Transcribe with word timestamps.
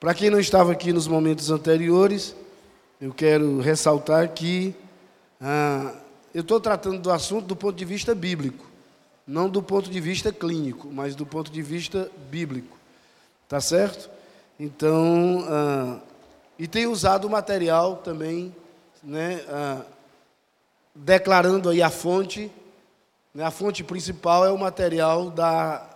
Para 0.00 0.14
quem 0.14 0.30
não 0.30 0.38
estava 0.38 0.70
aqui 0.70 0.92
nos 0.92 1.08
momentos 1.08 1.50
anteriores, 1.50 2.32
eu 3.00 3.12
quero 3.12 3.58
ressaltar 3.58 4.28
que 4.28 4.72
ah, 5.40 5.92
eu 6.32 6.42
estou 6.42 6.60
tratando 6.60 7.00
do 7.00 7.10
assunto 7.10 7.46
do 7.46 7.56
ponto 7.56 7.74
de 7.74 7.84
vista 7.84 8.14
bíblico, 8.14 8.64
não 9.26 9.48
do 9.48 9.60
ponto 9.60 9.90
de 9.90 10.00
vista 10.00 10.32
clínico, 10.32 10.88
mas 10.92 11.16
do 11.16 11.26
ponto 11.26 11.50
de 11.50 11.60
vista 11.62 12.08
bíblico. 12.30 12.78
Tá 13.48 13.60
certo? 13.60 14.08
Então, 14.58 15.44
ah, 15.48 15.98
e 16.56 16.68
tenho 16.68 16.92
usado 16.92 17.26
o 17.26 17.30
material 17.30 17.96
também, 17.96 18.54
né, 19.02 19.44
ah, 19.48 19.82
declarando 20.94 21.70
aí 21.70 21.82
a 21.82 21.90
fonte. 21.90 22.52
Né, 23.34 23.42
a 23.42 23.50
fonte 23.50 23.82
principal 23.82 24.46
é 24.46 24.52
o 24.52 24.58
material 24.58 25.28
da, 25.28 25.90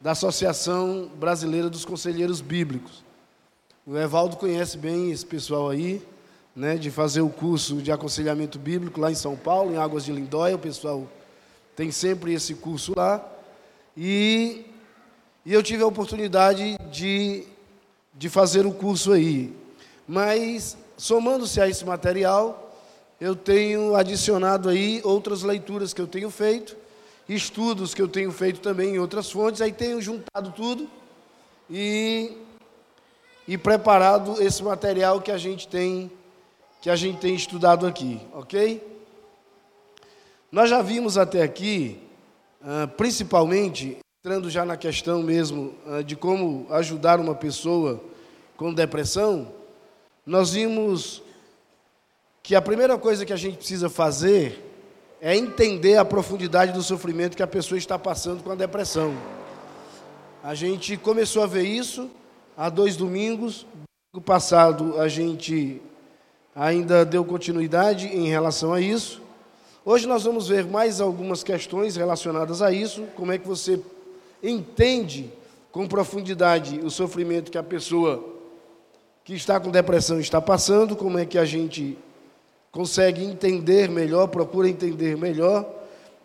da 0.00 0.10
Associação 0.10 1.08
Brasileira 1.14 1.70
dos 1.70 1.84
Conselheiros 1.84 2.40
Bíblicos. 2.40 3.06
O 3.90 3.96
Evaldo 3.96 4.36
conhece 4.36 4.76
bem 4.76 5.10
esse 5.10 5.24
pessoal 5.24 5.70
aí, 5.70 6.06
né, 6.54 6.76
de 6.76 6.90
fazer 6.90 7.22
o 7.22 7.30
curso 7.30 7.76
de 7.76 7.90
aconselhamento 7.90 8.58
bíblico 8.58 9.00
lá 9.00 9.10
em 9.10 9.14
São 9.14 9.34
Paulo, 9.34 9.72
em 9.72 9.78
Águas 9.78 10.04
de 10.04 10.12
Lindóia. 10.12 10.56
O 10.56 10.58
pessoal 10.58 11.08
tem 11.74 11.90
sempre 11.90 12.34
esse 12.34 12.54
curso 12.54 12.92
lá. 12.94 13.26
E, 13.96 14.66
e 15.42 15.54
eu 15.54 15.62
tive 15.62 15.82
a 15.82 15.86
oportunidade 15.86 16.76
de 16.92 17.46
de 18.12 18.28
fazer 18.28 18.66
o 18.66 18.74
curso 18.74 19.10
aí. 19.12 19.56
Mas, 20.06 20.76
somando-se 20.98 21.58
a 21.58 21.66
esse 21.66 21.82
material, 21.82 22.76
eu 23.18 23.34
tenho 23.34 23.94
adicionado 23.94 24.68
aí 24.68 25.00
outras 25.02 25.42
leituras 25.42 25.94
que 25.94 26.00
eu 26.02 26.06
tenho 26.06 26.28
feito, 26.28 26.76
estudos 27.26 27.94
que 27.94 28.02
eu 28.02 28.08
tenho 28.08 28.32
feito 28.32 28.60
também 28.60 28.96
em 28.96 28.98
outras 28.98 29.30
fontes, 29.30 29.62
aí 29.62 29.72
tenho 29.72 29.98
juntado 30.02 30.52
tudo 30.54 30.90
e, 31.70 32.36
e 33.48 33.56
preparado 33.56 34.42
esse 34.42 34.62
material 34.62 35.22
que 35.22 35.30
a 35.30 35.38
gente 35.38 35.66
tem 35.66 36.12
que 36.82 36.90
a 36.90 36.94
gente 36.94 37.18
tem 37.18 37.34
estudado 37.34 37.86
aqui, 37.86 38.20
ok? 38.32 38.80
Nós 40.52 40.70
já 40.70 40.80
vimos 40.80 41.18
até 41.18 41.42
aqui, 41.42 42.00
ah, 42.62 42.86
principalmente 42.86 43.98
entrando 44.20 44.48
já 44.48 44.64
na 44.64 44.76
questão 44.76 45.20
mesmo 45.22 45.74
ah, 45.86 46.02
de 46.02 46.14
como 46.14 46.66
ajudar 46.70 47.18
uma 47.18 47.34
pessoa 47.34 48.00
com 48.56 48.72
depressão, 48.72 49.50
nós 50.24 50.52
vimos 50.52 51.20
que 52.42 52.54
a 52.54 52.62
primeira 52.62 52.96
coisa 52.96 53.26
que 53.26 53.32
a 53.32 53.36
gente 53.36 53.56
precisa 53.56 53.88
fazer 53.88 54.64
é 55.20 55.34
entender 55.34 55.96
a 55.96 56.04
profundidade 56.04 56.70
do 56.70 56.82
sofrimento 56.82 57.36
que 57.36 57.42
a 57.42 57.46
pessoa 57.46 57.78
está 57.78 57.98
passando 57.98 58.44
com 58.44 58.52
a 58.52 58.54
depressão. 58.54 59.16
A 60.44 60.54
gente 60.54 60.96
começou 60.96 61.42
a 61.42 61.46
ver 61.46 61.64
isso 61.64 62.08
há 62.58 62.68
dois 62.68 62.96
domingos. 62.96 63.64
No 64.12 64.20
passado, 64.20 65.00
a 65.00 65.06
gente 65.06 65.80
ainda 66.56 67.04
deu 67.04 67.24
continuidade 67.24 68.08
em 68.08 68.26
relação 68.26 68.74
a 68.74 68.80
isso. 68.80 69.22
Hoje 69.84 70.08
nós 70.08 70.24
vamos 70.24 70.48
ver 70.48 70.66
mais 70.66 71.00
algumas 71.00 71.44
questões 71.44 71.94
relacionadas 71.94 72.60
a 72.60 72.72
isso, 72.72 73.04
como 73.14 73.30
é 73.30 73.38
que 73.38 73.46
você 73.46 73.80
entende 74.42 75.32
com 75.70 75.86
profundidade 75.86 76.80
o 76.80 76.90
sofrimento 76.90 77.50
que 77.50 77.56
a 77.56 77.62
pessoa 77.62 78.36
que 79.24 79.34
está 79.34 79.60
com 79.60 79.70
depressão 79.70 80.18
está 80.18 80.40
passando, 80.40 80.96
como 80.96 81.18
é 81.18 81.24
que 81.24 81.38
a 81.38 81.44
gente 81.44 81.96
consegue 82.72 83.22
entender 83.22 83.88
melhor, 83.88 84.26
procura 84.26 84.68
entender 84.68 85.16
melhor 85.16 85.66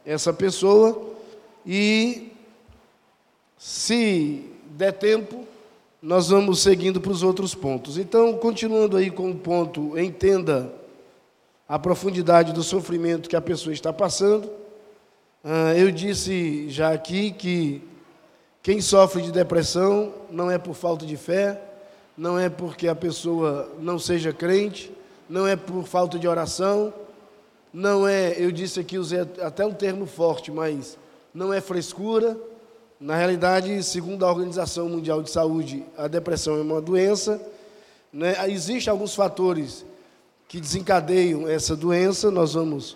essa 0.05 0.33
pessoa 0.33 1.11
e 1.65 2.31
se 3.57 4.49
der 4.71 4.93
tempo, 4.93 5.47
nós 6.03 6.27
vamos 6.27 6.59
seguindo 6.59 6.99
para 6.99 7.13
os 7.13 7.23
outros 7.23 7.55
pontos. 7.55 7.97
Então, 7.97 8.33
continuando 8.33 8.97
aí 8.97 9.09
com 9.09 9.31
o 9.31 9.35
ponto, 9.35 9.97
entenda 9.97 10.69
a 11.65 11.79
profundidade 11.79 12.51
do 12.51 12.61
sofrimento 12.61 13.29
que 13.29 13.37
a 13.37 13.41
pessoa 13.41 13.73
está 13.73 13.93
passando. 13.93 14.51
Ah, 15.41 15.73
eu 15.77 15.89
disse 15.91 16.69
já 16.69 16.91
aqui 16.91 17.31
que 17.31 17.81
quem 18.61 18.81
sofre 18.81 19.21
de 19.21 19.31
depressão 19.31 20.13
não 20.29 20.51
é 20.51 20.57
por 20.57 20.73
falta 20.73 21.05
de 21.05 21.15
fé, 21.15 21.61
não 22.17 22.37
é 22.37 22.49
porque 22.49 22.89
a 22.89 22.95
pessoa 22.95 23.71
não 23.79 23.97
seja 23.97 24.33
crente, 24.33 24.91
não 25.29 25.47
é 25.47 25.55
por 25.55 25.85
falta 25.85 26.19
de 26.19 26.27
oração, 26.27 26.93
não 27.71 28.05
é, 28.05 28.35
eu 28.37 28.51
disse 28.51 28.77
aqui, 28.77 28.97
usei 28.97 29.21
até 29.21 29.65
um 29.65 29.73
termo 29.73 30.05
forte, 30.05 30.51
mas 30.51 30.97
não 31.33 31.53
é 31.53 31.61
frescura. 31.61 32.37
Na 33.03 33.17
realidade, 33.17 33.83
segundo 33.83 34.25
a 34.25 34.29
Organização 34.29 34.87
Mundial 34.87 35.21
de 35.21 35.29
Saúde, 35.29 35.83
a 35.97 36.07
depressão 36.07 36.55
é 36.55 36.61
uma 36.61 36.79
doença. 36.79 37.45
Né? 38.13 38.33
Existem 38.49 38.89
alguns 38.89 39.13
fatores 39.13 39.85
que 40.47 40.57
desencadeiam 40.57 41.45
essa 41.45 41.75
doença, 41.75 42.31
nós 42.31 42.53
vamos. 42.53 42.95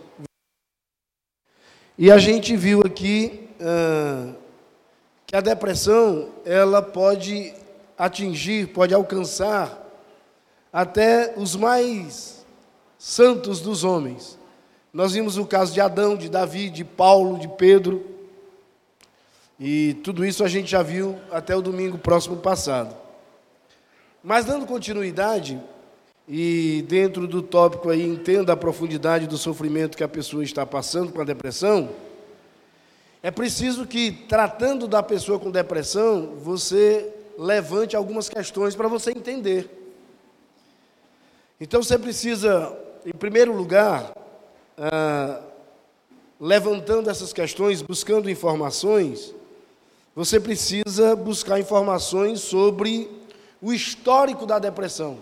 E 1.98 2.10
a 2.10 2.18
gente 2.18 2.56
viu 2.56 2.80
aqui. 2.86 3.50
Ah, 3.60 4.32
que 5.26 5.36
a 5.36 5.42
depressão 5.42 6.30
ela 6.46 6.82
pode 6.82 7.54
atingir, 7.98 8.68
pode 8.70 8.94
alcançar 8.94 9.78
até 10.72 11.34
os 11.36 11.54
mais 11.54 12.46
santos 12.98 13.60
dos 13.60 13.84
homens. 13.84 14.40
Nós 14.94 15.12
vimos 15.12 15.38
o 15.38 15.46
caso 15.46 15.74
de 15.74 15.82
Adão, 15.82 16.16
de 16.16 16.30
Davi, 16.30 16.70
de 16.70 16.86
Paulo, 16.86 17.38
de 17.38 17.50
Pedro. 17.50 18.17
E 19.60 19.96
tudo 20.04 20.26
isso 20.26 20.44
a 20.44 20.48
gente 20.48 20.70
já 20.70 20.84
viu 20.84 21.18
até 21.32 21.56
o 21.56 21.62
domingo 21.62 21.98
próximo 21.98 22.38
passado. 22.38 22.96
Mas 24.24 24.46
dando 24.46 24.66
continuidade, 24.66 25.60
e 26.28 26.84
dentro 26.88 27.26
do 27.28 27.42
tópico 27.42 27.90
aí, 27.90 28.06
entenda 28.06 28.52
a 28.52 28.58
profundidade 28.58 29.28
do 29.28 29.38
sofrimento 29.38 29.96
que 29.96 30.04
a 30.04 30.08
pessoa 30.08 30.44
está 30.44 30.66
passando 30.66 31.14
com 31.14 31.22
a 31.22 31.24
depressão. 31.24 31.90
É 33.24 33.32
preciso 33.32 33.88
que, 33.88 34.12
tratando 34.12 34.88
da 34.88 35.02
pessoa 35.02 35.40
com 35.40 35.50
depressão, 35.50 36.36
você 36.36 37.14
levante 37.38 37.96
algumas 37.96 38.28
questões 38.28 38.76
para 38.76 38.88
você 38.88 39.12
entender. 39.12 39.70
Então 41.60 41.82
você 41.82 41.98
precisa, 41.98 42.78
em 43.06 43.14
primeiro 43.14 43.56
lugar, 43.56 44.14
ah, 44.78 45.42
levantando 46.40 47.10
essas 47.10 47.32
questões, 47.32 47.82
buscando 47.82 48.30
informações, 48.30 49.34
você 50.18 50.40
precisa 50.40 51.16
buscar 51.16 51.60
informações 51.60 52.40
sobre 52.40 53.08
o 53.62 53.72
histórico 53.72 54.48
da 54.48 54.58
depressão. 54.58 55.20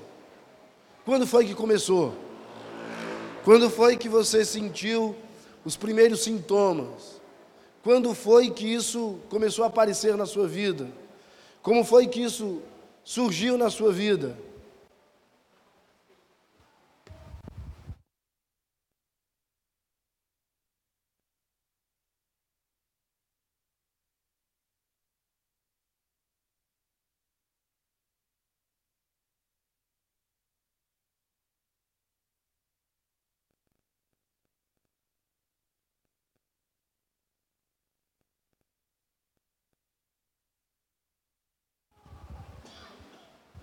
Quando 1.04 1.28
foi 1.28 1.44
que 1.44 1.54
começou? 1.54 2.16
Quando 3.44 3.70
foi 3.70 3.98
que 3.98 4.08
você 4.08 4.46
sentiu 4.46 5.14
os 5.66 5.76
primeiros 5.76 6.24
sintomas? 6.24 7.20
Quando 7.84 8.16
foi 8.16 8.50
que 8.50 8.66
isso 8.74 9.20
começou 9.30 9.66
a 9.66 9.68
aparecer 9.68 10.16
na 10.16 10.26
sua 10.26 10.48
vida? 10.48 10.88
Como 11.62 11.84
foi 11.84 12.08
que 12.08 12.22
isso 12.24 12.62
surgiu 13.04 13.58
na 13.58 13.70
sua 13.70 13.92
vida? 13.92 14.38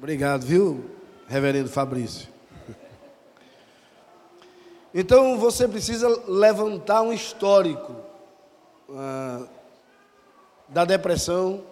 Obrigado, 0.03 0.45
viu, 0.45 0.91
reverendo 1.29 1.69
Fabrício? 1.69 2.27
Então 4.93 5.39
você 5.39 5.69
precisa 5.69 6.09
levantar 6.27 7.03
um 7.03 7.13
histórico 7.13 7.95
ah, 8.91 9.47
da 10.69 10.85
depressão 10.85 11.63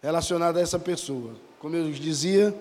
relacionada 0.00 0.60
a 0.60 0.62
essa 0.62 0.78
pessoa. 0.78 1.32
Como 1.58 1.74
eu 1.74 1.90
dizia, 1.90 2.54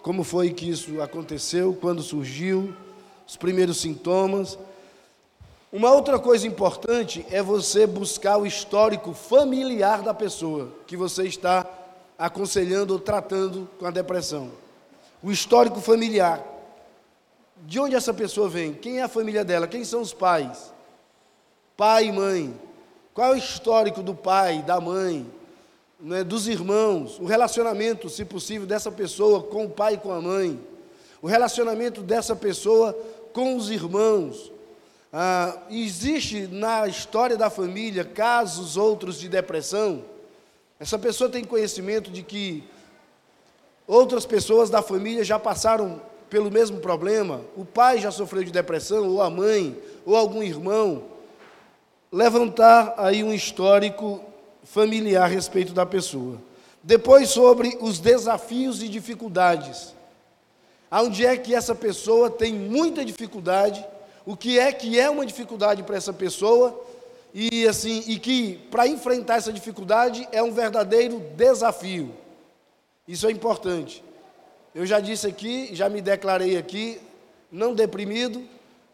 como 0.00 0.24
foi 0.24 0.50
que 0.54 0.70
isso 0.70 1.02
aconteceu, 1.02 1.76
quando 1.78 2.00
surgiu, 2.00 2.74
os 3.28 3.36
primeiros 3.36 3.78
sintomas. 3.78 4.58
Uma 5.70 5.92
outra 5.92 6.18
coisa 6.18 6.46
importante 6.46 7.26
é 7.30 7.42
você 7.42 7.86
buscar 7.86 8.38
o 8.38 8.46
histórico 8.46 9.12
familiar 9.12 10.00
da 10.00 10.14
pessoa 10.14 10.72
que 10.86 10.96
você 10.96 11.24
está 11.24 11.75
aconselhando 12.18 12.94
ou 12.94 13.00
tratando 13.00 13.68
com 13.78 13.86
a 13.86 13.90
depressão. 13.90 14.50
O 15.22 15.30
histórico 15.30 15.80
familiar. 15.80 16.42
De 17.64 17.80
onde 17.80 17.94
essa 17.94 18.12
pessoa 18.12 18.48
vem? 18.48 18.74
Quem 18.74 18.98
é 18.98 19.02
a 19.02 19.08
família 19.08 19.44
dela? 19.44 19.66
Quem 19.66 19.84
são 19.84 20.00
os 20.00 20.12
pais? 20.12 20.72
Pai 21.76 22.06
e 22.06 22.12
mãe. 22.12 22.54
Qual 23.14 23.32
é 23.32 23.34
o 23.34 23.38
histórico 23.38 24.02
do 24.02 24.14
pai, 24.14 24.62
da 24.62 24.80
mãe? 24.80 25.26
né, 26.00 26.22
dos 26.22 26.46
irmãos, 26.46 27.18
o 27.18 27.24
relacionamento, 27.24 28.08
se 28.08 28.24
possível, 28.24 28.66
dessa 28.66 28.90
pessoa 28.90 29.42
com 29.42 29.64
o 29.64 29.70
pai 29.70 29.94
e 29.94 29.98
com 29.98 30.12
a 30.12 30.20
mãe, 30.20 30.60
o 31.22 31.26
relacionamento 31.26 32.02
dessa 32.02 32.36
pessoa 32.36 32.96
com 33.32 33.56
os 33.56 33.70
irmãos. 33.70 34.52
Ah, 35.12 35.56
existe 35.70 36.46
na 36.46 36.86
história 36.86 37.36
da 37.36 37.48
família 37.48 38.04
casos 38.04 38.76
outros 38.76 39.18
de 39.18 39.28
depressão. 39.28 40.02
Essa 40.78 40.98
pessoa 40.98 41.30
tem 41.30 41.42
conhecimento 41.42 42.10
de 42.10 42.22
que 42.22 42.64
outras 43.86 44.26
pessoas 44.26 44.68
da 44.68 44.82
família 44.82 45.24
já 45.24 45.38
passaram 45.38 46.00
pelo 46.28 46.50
mesmo 46.50 46.80
problema, 46.80 47.40
o 47.56 47.64
pai 47.64 47.98
já 47.98 48.10
sofreu 48.10 48.44
de 48.44 48.50
depressão, 48.50 49.08
ou 49.08 49.22
a 49.22 49.30
mãe, 49.30 49.76
ou 50.04 50.16
algum 50.16 50.42
irmão. 50.42 51.04
Levantar 52.12 52.94
aí 52.98 53.22
um 53.22 53.32
histórico 53.32 54.20
familiar 54.64 55.24
a 55.24 55.28
respeito 55.28 55.72
da 55.72 55.86
pessoa. 55.86 56.36
Depois, 56.82 57.30
sobre 57.30 57.78
os 57.80 57.98
desafios 57.98 58.82
e 58.82 58.88
dificuldades. 58.88 59.94
Onde 60.90 61.24
é 61.24 61.36
que 61.36 61.54
essa 61.54 61.74
pessoa 61.74 62.30
tem 62.30 62.52
muita 62.52 63.04
dificuldade, 63.04 63.84
o 64.24 64.36
que 64.36 64.58
é 64.58 64.72
que 64.72 64.98
é 64.98 65.08
uma 65.08 65.26
dificuldade 65.26 65.82
para 65.82 65.96
essa 65.96 66.12
pessoa, 66.12 66.85
e 67.38 67.68
assim, 67.68 68.02
e 68.06 68.18
que 68.18 68.56
para 68.70 68.88
enfrentar 68.88 69.36
essa 69.36 69.52
dificuldade 69.52 70.26
é 70.32 70.42
um 70.42 70.52
verdadeiro 70.52 71.18
desafio. 71.36 72.14
Isso 73.06 73.26
é 73.26 73.30
importante. 73.30 74.02
Eu 74.74 74.86
já 74.86 75.00
disse 75.00 75.26
aqui, 75.26 75.68
já 75.74 75.88
me 75.88 76.00
declarei 76.00 76.56
aqui, 76.56 76.98
não 77.52 77.74
deprimido, 77.74 78.42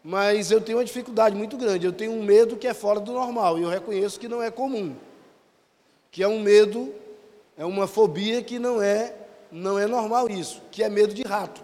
mas 0.03 0.51
eu 0.51 0.59
tenho 0.59 0.77
uma 0.77 0.85
dificuldade 0.85 1.35
muito 1.35 1.55
grande. 1.55 1.85
Eu 1.85 1.93
tenho 1.93 2.11
um 2.11 2.23
medo 2.23 2.57
que 2.57 2.67
é 2.67 2.73
fora 2.73 2.99
do 2.99 3.13
normal, 3.13 3.57
e 3.57 3.63
eu 3.63 3.69
reconheço 3.69 4.19
que 4.19 4.27
não 4.27 4.43
é 4.43 4.51
comum 4.51 4.93
que 6.13 6.21
é 6.21 6.27
um 6.27 6.39
medo, 6.39 6.93
é 7.57 7.65
uma 7.65 7.87
fobia 7.87 8.43
que 8.43 8.59
não 8.59 8.79
é, 8.79 9.15
não 9.51 9.79
é 9.79 9.87
normal 9.87 10.29
isso, 10.29 10.61
que 10.69 10.83
é 10.83 10.87
medo 10.87 11.11
de 11.11 11.23
rato. 11.23 11.59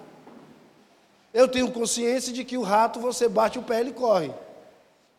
Eu 1.32 1.48
tenho 1.48 1.72
consciência 1.72 2.34
de 2.34 2.44
que 2.44 2.58
o 2.58 2.64
rato 2.64 3.00
você 3.00 3.30
bate 3.30 3.60
o 3.60 3.62
pé 3.62 3.78
e 3.78 3.82
ele 3.82 3.94
corre. 3.94 4.32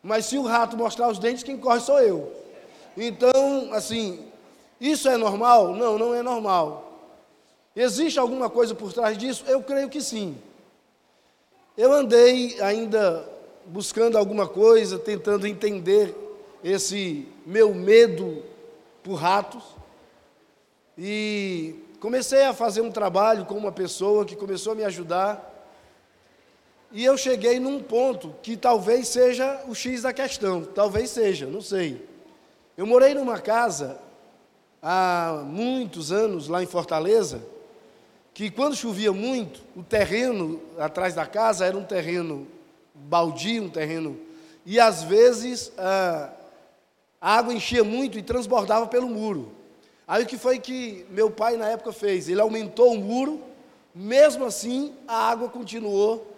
Mas 0.03 0.27
se 0.27 0.39
o 0.39 0.43
rato 0.43 0.77
mostrar 0.77 1.09
os 1.09 1.19
dentes, 1.19 1.43
quem 1.43 1.59
corre 1.59 1.81
sou 1.81 2.01
eu. 2.01 2.33
Então, 2.97 3.73
assim, 3.73 4.27
isso 4.81 5.09
é 5.09 5.17
normal? 5.17 5.75
Não, 5.75 5.99
não 5.99 6.15
é 6.15 6.23
normal. 6.23 6.91
Existe 7.77 8.19
alguma 8.19 8.49
coisa 8.51 8.75
por 8.75 8.93
trás 8.93 9.17
disso? 9.17 9.45
Eu 9.47 9.63
creio 9.63 9.89
que 9.89 10.01
sim. 10.01 10.37
Eu 11.77 11.93
andei 11.93 12.61
ainda 12.61 13.29
buscando 13.67 14.19
alguma 14.19 14.49
coisa, 14.49 14.99
tentando 14.99 15.47
entender 15.47 16.15
esse 16.63 17.27
meu 17.47 17.75
medo 17.75 18.43
por 19.03 19.15
ratos. 19.15 19.63
E 20.99 21.77
comecei 22.01 22.45
a 22.45 22.53
fazer 22.53 22.81
um 22.81 22.91
trabalho 22.91 23.47
com 23.47 23.55
uma 23.55 23.73
pessoa 23.73 24.25
que 24.25 24.37
começou 24.37 24.73
a 24.73 24.77
me 24.77 24.85
ajudar. 24.85 25.50
E 26.93 27.05
eu 27.05 27.17
cheguei 27.17 27.61
num 27.61 27.81
ponto 27.81 28.35
que 28.43 28.57
talvez 28.57 29.07
seja 29.07 29.63
o 29.69 29.75
X 29.75 30.03
da 30.03 30.13
questão, 30.13 30.65
talvez 30.65 31.11
seja, 31.11 31.47
não 31.47 31.61
sei. 31.61 32.05
Eu 32.77 32.85
morei 32.85 33.15
numa 33.15 33.39
casa 33.39 33.97
há 34.83 35.45
muitos 35.47 36.11
anos 36.11 36.49
lá 36.49 36.63
em 36.63 36.67
Fortaleza, 36.67 37.43
que 38.35 38.51
quando 38.51 38.75
chovia 38.75 39.13
muito, 39.13 39.63
o 39.77 39.85
terreno 39.85 40.61
atrás 40.79 41.15
da 41.15 41.27
casa 41.27 41.65
era 41.65 41.77
um 41.77 41.85
terreno 41.85 42.49
baldio, 42.93 43.65
um 43.65 43.71
terreno, 43.71 44.19
e 44.67 44.81
às 44.81 45.05
vezes 45.05 45.73
ah, 45.79 46.31
a 47.21 47.37
água 47.37 47.55
enchia 47.55 47.85
muito 47.85 48.19
e 48.19 48.23
transbordava 48.23 48.89
pelo 48.89 49.09
muro. 49.09 49.53
Aí 50.09 50.25
o 50.25 50.27
que 50.27 50.37
foi 50.37 50.59
que 50.59 51.07
meu 51.09 51.31
pai 51.31 51.57
na 51.57 51.69
época 51.69 51.93
fez? 51.93 52.29
Ele 52.29 52.41
aumentou 52.41 52.93
o 52.93 52.99
muro, 52.99 53.41
mesmo 53.95 54.45
assim 54.45 54.93
a 55.07 55.31
água 55.31 55.49
continuou 55.49 56.30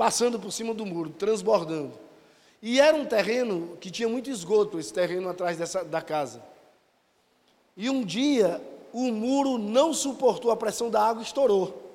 passando 0.00 0.40
por 0.40 0.50
cima 0.50 0.72
do 0.72 0.86
muro, 0.86 1.10
transbordando. 1.10 1.92
E 2.62 2.80
era 2.80 2.96
um 2.96 3.04
terreno 3.04 3.76
que 3.78 3.90
tinha 3.90 4.08
muito 4.08 4.30
esgoto, 4.30 4.80
esse 4.80 4.90
terreno 4.90 5.28
atrás 5.28 5.58
dessa, 5.58 5.84
da 5.84 6.00
casa. 6.00 6.42
E 7.76 7.90
um 7.90 8.02
dia 8.02 8.62
o 8.94 9.12
muro 9.12 9.58
não 9.58 9.92
suportou 9.92 10.50
a 10.50 10.56
pressão 10.56 10.88
da 10.88 11.02
água 11.02 11.22
e 11.22 11.26
estourou. 11.26 11.92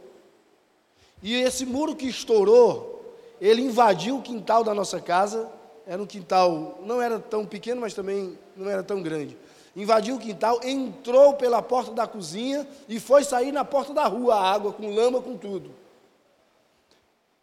E 1.24 1.34
esse 1.34 1.66
muro 1.66 1.96
que 1.96 2.06
estourou, 2.06 3.12
ele 3.42 3.64
invadiu 3.64 4.18
o 4.18 4.22
quintal 4.22 4.64
da 4.64 4.76
nossa 4.76 5.02
casa 5.02 5.52
era 5.88 6.00
um 6.00 6.06
quintal, 6.06 6.78
não 6.86 7.02
era 7.02 7.18
tão 7.18 7.44
pequeno, 7.44 7.82
mas 7.82 7.96
também 7.96 8.38
não 8.56 8.70
era 8.70 8.84
tão 8.84 9.02
grande. 9.02 9.36
Invadiu 9.76 10.18
o 10.18 10.20
quintal, 10.20 10.60
entrou 10.64 11.34
pela 11.34 11.60
porta 11.60 11.92
da 11.92 12.06
cozinha 12.06 12.68
e 12.88 13.00
foi 13.00 13.24
sair 13.24 13.52
na 13.52 13.66
porta 13.66 13.96
da 13.96 14.06
rua 14.06 14.36
a 14.36 14.52
água, 14.54 14.72
com 14.72 14.94
lama, 14.94 15.20
com 15.24 15.36
tudo. 15.36 15.72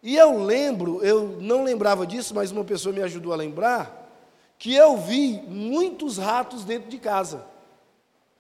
E 0.02 0.16
eu 0.16 0.42
lembro, 0.42 1.02
eu 1.04 1.36
não 1.40 1.62
lembrava 1.62 2.06
disso, 2.06 2.34
mas 2.34 2.50
uma 2.50 2.64
pessoa 2.64 2.92
me 2.92 3.02
ajudou 3.02 3.32
a 3.32 3.36
lembrar, 3.36 4.10
que 4.58 4.74
eu 4.74 4.96
vi 4.96 5.40
muitos 5.46 6.18
ratos 6.18 6.64
dentro 6.64 6.90
de 6.90 6.98
casa, 6.98 7.44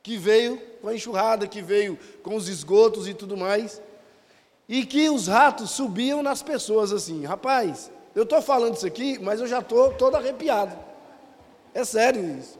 que 0.02 0.16
veio 0.16 0.60
com 0.80 0.88
a 0.88 0.94
enxurrada, 0.94 1.46
que 1.46 1.62
veio 1.62 1.96
com 2.22 2.34
os 2.34 2.48
esgotos 2.48 3.06
e 3.06 3.14
tudo 3.14 3.36
mais, 3.36 3.80
e 4.68 4.84
que 4.84 5.08
os 5.08 5.28
ratos 5.28 5.70
subiam 5.70 6.22
nas 6.22 6.42
pessoas 6.42 6.92
assim, 6.92 7.24
rapaz, 7.24 7.90
eu 8.14 8.24
estou 8.24 8.42
falando 8.42 8.76
isso 8.76 8.86
aqui, 8.86 9.18
mas 9.20 9.40
eu 9.40 9.46
já 9.46 9.60
estou 9.60 9.92
todo 9.92 10.16
arrepiado. 10.16 10.76
É 11.72 11.84
sério 11.84 12.38
isso. 12.38 12.58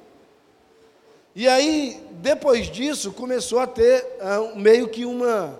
E 1.34 1.48
aí, 1.48 2.06
depois 2.12 2.70
disso, 2.70 3.12
começou 3.12 3.58
a 3.58 3.66
ter 3.66 4.04
uh, 4.20 4.58
meio 4.58 4.88
que 4.88 5.04
uma, 5.04 5.58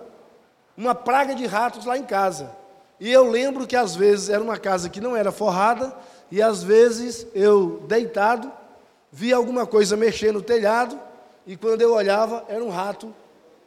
uma 0.77 0.95
praga 0.95 1.35
de 1.35 1.45
ratos 1.45 1.85
lá 1.85 1.97
em 1.97 2.03
casa. 2.03 2.62
E 3.03 3.11
eu 3.11 3.29
lembro 3.29 3.67
que 3.67 3.75
às 3.75 3.97
vezes 3.97 4.29
era 4.29 4.41
uma 4.41 4.57
casa 4.57 4.87
que 4.87 5.01
não 5.01 5.13
era 5.13 5.29
forrada, 5.29 5.93
e 6.31 6.41
às 6.41 6.63
vezes 6.63 7.27
eu, 7.35 7.83
deitado, 7.85 8.49
via 9.11 9.35
alguma 9.35 9.67
coisa 9.67 9.97
mexer 9.97 10.31
no 10.31 10.41
telhado, 10.41 10.97
e 11.45 11.57
quando 11.57 11.81
eu 11.81 11.93
olhava, 11.93 12.45
era 12.47 12.63
um 12.63 12.69
rato 12.69 13.13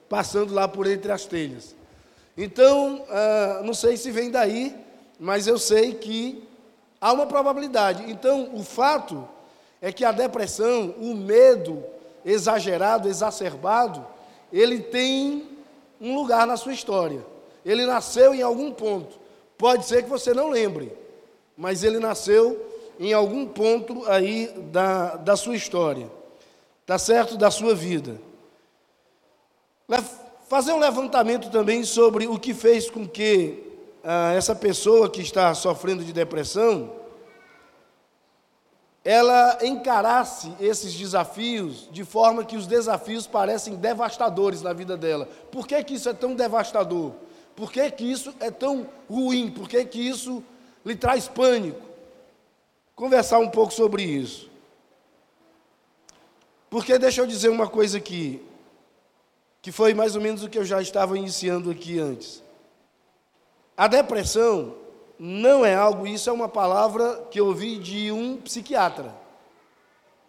passando 0.09 0.55
lá 0.55 0.67
por 0.67 0.87
entre 0.87 1.13
as 1.13 1.27
telhas. 1.27 1.77
Então, 2.35 3.05
uh, 3.11 3.63
não 3.63 3.75
sei 3.75 3.99
se 3.99 4.11
vem 4.11 4.31
daí, 4.31 4.75
mas 5.21 5.47
eu 5.47 5.59
sei 5.59 5.93
que 5.93 6.43
há 6.99 7.13
uma 7.13 7.27
probabilidade. 7.27 8.11
Então, 8.11 8.55
o 8.55 8.65
fato 8.65 9.29
é 9.83 9.93
que 9.93 10.03
a 10.07 10.13
depressão, 10.13 10.95
o 10.99 11.15
medo 11.15 11.85
exagerado, 12.25 13.07
exacerbado, 13.07 14.03
ele 14.51 14.81
tem 14.81 15.47
um 16.01 16.15
lugar 16.15 16.47
na 16.47 16.57
sua 16.57 16.73
história. 16.73 17.23
Ele 17.67 17.85
nasceu 17.85 18.35
em 18.35 18.41
algum 18.41 18.73
ponto. 18.73 19.26
Pode 19.59 19.87
ser 19.87 20.03
que 20.03 20.09
você 20.09 20.35
não 20.35 20.51
lembre, 20.51 20.93
mas 21.57 21.83
ele 21.83 21.99
nasceu 21.99 22.75
em 22.99 23.13
algum 23.13 23.47
ponto 23.47 24.05
aí 24.07 24.49
da, 24.71 25.17
da 25.17 25.37
sua 25.37 25.57
história, 25.57 26.11
tá 26.85 26.99
certo? 26.99 27.37
Da 27.37 27.51
sua 27.51 27.75
vida. 27.75 28.21
Fazer 30.49 30.73
um 30.73 30.79
levantamento 30.79 31.51
também 31.51 31.85
sobre 31.85 32.27
o 32.27 32.39
que 32.39 32.55
fez 32.55 32.91
com 32.91 33.07
que 33.07 33.65
ah, 34.05 34.33
essa 34.35 34.55
pessoa 34.55 35.11
que 35.11 35.21
está 35.21 35.53
sofrendo 35.55 36.05
de 36.05 36.13
depressão, 36.13 36.93
ela 39.05 39.59
encarasse 39.63 40.53
esses 40.61 40.95
desafios 40.95 41.89
de 41.91 42.05
forma 42.05 42.45
que 42.45 42.57
os 42.57 42.67
desafios 42.67 43.27
parecem 43.27 43.77
devastadores 43.77 44.63
na 44.63 44.73
vida 44.73 44.97
dela. 44.97 45.29
Por 45.51 45.67
que, 45.67 45.83
que 45.85 45.95
isso 45.95 46.09
é 46.09 46.13
tão 46.13 46.35
devastador? 46.35 47.13
Por 47.57 47.73
que, 47.73 47.91
que 47.91 48.05
isso 48.05 48.35
é 48.39 48.51
tão 48.51 48.87
ruim? 49.09 49.51
Por 49.51 49.67
que, 49.67 49.83
que 49.87 49.99
isso 49.99 50.45
lhe 50.85 50.95
traz 50.95 51.27
pânico? 51.27 51.81
Conversar 52.95 53.39
um 53.39 53.49
pouco 53.49 53.73
sobre 53.73 54.03
isso. 54.03 54.51
Porque 56.69 56.99
deixa 56.99 57.23
eu 57.23 57.27
dizer 57.27 57.49
uma 57.49 57.67
coisa 57.67 57.97
aqui, 57.97 58.45
que 59.63 59.73
foi 59.73 59.95
mais 59.95 60.15
ou 60.15 60.21
menos 60.21 60.43
o 60.43 60.49
que 60.49 60.59
eu 60.59 60.65
já 60.65 60.83
estava 60.83 61.17
iniciando 61.17 61.71
aqui 61.71 61.99
antes. 61.99 62.43
A 63.75 63.89
depressão 63.89 64.75
não 65.19 65.65
é 65.65 65.75
algo, 65.75 66.07
isso 66.07 66.29
é 66.29 66.33
uma 66.33 66.49
palavra 66.49 67.27
que 67.31 67.41
eu 67.41 67.47
ouvi 67.47 67.79
de 67.79 68.13
um 68.13 68.37
psiquiatra. 68.37 69.15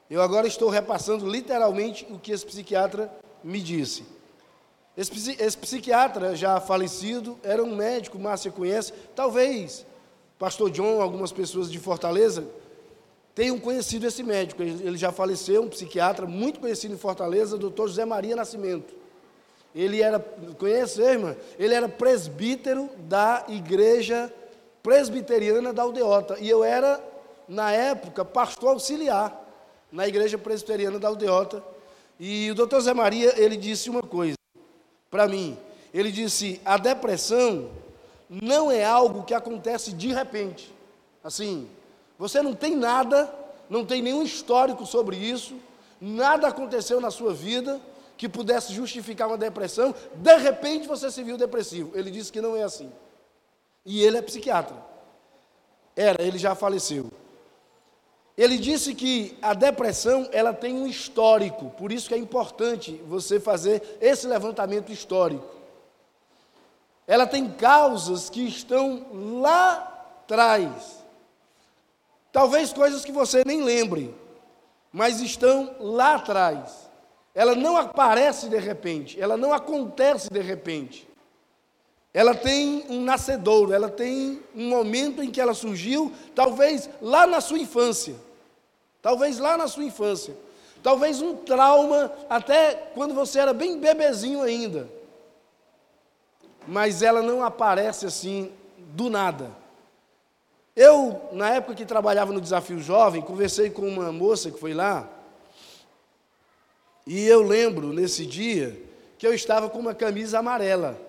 Eu 0.10 0.22
agora 0.22 0.48
estou 0.48 0.70
repassando 0.70 1.30
literalmente 1.30 2.08
o 2.10 2.18
que 2.18 2.32
esse 2.32 2.46
psiquiatra 2.46 3.12
me 3.44 3.60
disse. 3.62 4.06
Esse, 4.98 5.38
esse 5.40 5.58
psiquiatra 5.58 6.36
já 6.36 6.60
falecido 6.60 7.38
era 7.44 7.64
um 7.64 7.76
médico, 7.76 8.18
Márcia 8.18 8.52
conhece, 8.52 8.92
talvez 9.16 9.86
pastor 10.40 10.72
John, 10.72 11.02
algumas 11.02 11.32
pessoas 11.32 11.72
de 11.72 11.78
Fortaleza 11.78 12.44
tenham 13.36 13.60
conhecido 13.60 14.08
esse 14.08 14.24
médico. 14.24 14.64
Ele 14.64 14.98
já 14.98 15.12
faleceu, 15.12 15.62
um 15.62 15.70
psiquiatra 15.70 16.26
muito 16.26 16.60
conhecido 16.60 16.96
em 16.96 16.98
Fortaleza, 16.98 17.56
doutor 17.56 17.88
José 17.88 18.04
Maria 18.04 18.36
Nascimento. 18.36 18.96
Ele 19.76 20.02
era, 20.02 20.20
conhece, 20.58 21.00
irmã? 21.02 21.36
Ele 21.60 21.76
era 21.76 21.88
presbítero 21.88 22.90
da 22.98 23.46
igreja 23.48 24.34
presbiteriana 24.82 25.72
da 25.72 25.84
Aldeota. 25.84 26.38
E 26.40 26.50
eu 26.50 26.64
era, 26.64 27.00
na 27.48 27.72
época, 27.72 28.26
pastor 28.26 28.70
auxiliar 28.70 29.40
na 29.92 30.08
igreja 30.08 30.40
presbiteriana 30.40 30.98
da 30.98 31.08
Aldeota. 31.08 31.64
E 32.20 32.50
o 32.50 32.56
doutor 32.56 32.82
Zé 32.82 32.94
Maria, 32.94 33.40
ele 33.40 33.56
disse 33.56 33.88
uma 33.88 34.02
coisa 34.02 34.37
para 35.10 35.28
mim. 35.28 35.58
Ele 35.94 36.12
disse: 36.12 36.62
a 36.66 36.78
depressão 36.78 37.70
não 38.30 38.72
é 38.72 38.84
algo 38.84 39.24
que 39.24 39.34
acontece 39.34 39.94
de 39.94 40.12
repente. 40.14 40.74
Assim, 41.24 41.70
você 42.18 42.42
não 42.42 42.54
tem 42.54 42.76
nada, 42.76 43.34
não 43.70 43.86
tem 43.86 44.02
nenhum 44.02 44.24
histórico 44.24 44.86
sobre 44.86 45.18
isso, 45.18 45.56
nada 46.00 46.48
aconteceu 46.48 47.02
na 47.02 47.12
sua 47.12 47.34
vida 47.34 47.80
que 48.18 48.28
pudesse 48.28 48.74
justificar 48.74 49.28
uma 49.28 49.38
depressão, 49.38 49.94
de 50.16 50.38
repente 50.38 50.88
você 50.88 51.12
se 51.12 51.24
viu 51.24 51.38
depressivo. 51.38 51.92
Ele 51.94 52.10
disse 52.10 52.32
que 52.32 52.42
não 52.42 52.56
é 52.56 52.64
assim. 52.64 52.92
E 53.86 54.04
ele 54.04 54.18
é 54.18 54.22
psiquiatra. 54.22 54.76
Era, 55.96 56.22
ele 56.24 56.38
já 56.38 56.56
faleceu. 56.56 57.12
Ele 58.38 58.60
disse 58.60 58.94
que 58.94 59.36
a 59.42 59.56
depressão 59.56 60.30
ela 60.32 60.54
tem 60.54 60.76
um 60.76 60.86
histórico, 60.86 61.72
por 61.72 61.92
isso 61.92 62.08
que 62.08 62.14
é 62.14 62.18
importante 62.18 63.02
você 63.08 63.40
fazer 63.40 63.98
esse 64.00 64.28
levantamento 64.28 64.92
histórico. 64.92 65.44
Ela 67.08 67.26
tem 67.26 67.50
causas 67.50 68.30
que 68.30 68.48
estão 68.48 69.08
lá 69.42 70.20
atrás. 70.24 71.04
Talvez 72.32 72.72
coisas 72.72 73.04
que 73.04 73.12
você 73.12 73.44
nem 73.44 73.64
lembre, 73.64 74.14
mas 74.94 75.20
estão 75.20 75.76
lá 75.80 76.16
atrás. 76.16 76.88
Ela 77.34 77.56
não 77.56 77.76
aparece 77.76 78.50
de 78.50 78.60
repente, 78.60 79.20
ela 79.20 79.36
não 79.36 79.52
acontece 79.52 80.30
de 80.30 80.42
repente. 80.42 81.08
Ela 82.14 82.36
tem 82.36 82.86
um 82.90 83.02
nascedouro, 83.02 83.74
ela 83.74 83.90
tem 83.90 84.42
um 84.56 84.70
momento 84.70 85.24
em 85.24 85.32
que 85.32 85.42
ela 85.42 85.54
surgiu, 85.54 86.12
talvez 86.36 86.88
lá 87.02 87.26
na 87.26 87.42
sua 87.42 87.58
infância. 87.58 88.27
Talvez 89.08 89.40
lá 89.40 89.56
na 89.56 89.70
sua 89.70 89.86
infância. 89.86 90.36
Talvez 90.84 91.22
um 91.22 91.34
trauma 91.34 92.12
até 92.30 92.74
quando 92.94 93.14
você 93.14 93.40
era 93.40 93.54
bem 93.54 93.80
bebezinho 93.80 94.42
ainda. 94.42 94.90
Mas 96.68 97.02
ela 97.02 97.22
não 97.22 97.42
aparece 97.42 98.06
assim 98.06 98.52
do 98.78 99.10
nada. 99.10 99.50
Eu, 100.76 101.22
na 101.32 101.52
época 101.52 101.76
que 101.76 101.86
trabalhava 101.86 102.34
no 102.34 102.42
Desafio 102.42 102.82
Jovem, 102.82 103.22
conversei 103.22 103.70
com 103.70 103.88
uma 103.88 104.12
moça 104.12 104.52
que 104.52 104.60
foi 104.60 104.74
lá, 104.74 105.08
e 107.06 107.26
eu 107.26 107.44
lembro 107.44 107.94
nesse 107.94 108.26
dia 108.26 108.78
que 109.18 109.26
eu 109.26 109.34
estava 109.34 109.70
com 109.70 109.80
uma 109.80 109.96
camisa 109.96 110.40
amarela. 110.40 111.00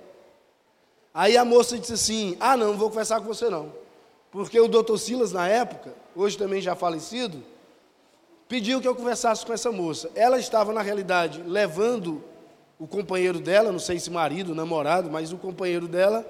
Aí 1.12 1.36
a 1.36 1.44
moça 1.44 1.76
disse 1.76 1.94
assim: 1.94 2.36
Ah, 2.38 2.56
não, 2.56 2.68
não 2.68 2.78
vou 2.78 2.90
conversar 2.90 3.18
com 3.18 3.26
você 3.26 3.50
não. 3.50 3.72
Porque 4.30 4.60
o 4.60 4.68
doutor 4.68 4.98
Silas, 4.98 5.32
na 5.32 5.48
época, 5.48 5.92
hoje 6.14 6.38
também 6.38 6.60
já 6.60 6.76
falecido, 6.76 7.42
pediu 8.48 8.80
que 8.80 8.88
eu 8.88 8.94
conversasse 8.94 9.44
com 9.44 9.52
essa 9.52 9.70
moça. 9.70 10.10
Ela 10.14 10.38
estava, 10.38 10.72
na 10.72 10.80
realidade, 10.80 11.42
levando 11.42 12.24
o 12.78 12.86
companheiro 12.86 13.40
dela, 13.40 13.70
não 13.70 13.78
sei 13.78 13.98
se 13.98 14.10
marido, 14.10 14.54
namorado, 14.54 15.10
mas 15.10 15.32
o 15.32 15.36
companheiro 15.36 15.86
dela, 15.86 16.26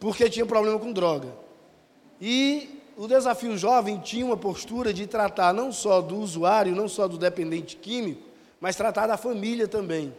porque 0.00 0.30
tinha 0.30 0.46
problema 0.46 0.78
com 0.78 0.92
droga. 0.92 1.28
E 2.20 2.80
o 2.96 3.06
desafio 3.06 3.56
jovem 3.58 3.98
tinha 3.98 4.24
uma 4.24 4.36
postura 4.36 4.94
de 4.94 5.06
tratar 5.06 5.52
não 5.52 5.72
só 5.72 6.00
do 6.00 6.16
usuário, 6.16 6.74
não 6.74 6.88
só 6.88 7.08
do 7.08 7.18
dependente 7.18 7.76
químico, 7.76 8.22
mas 8.60 8.76
tratar 8.76 9.06
da 9.06 9.16
família 9.16 9.68
também. 9.68 10.14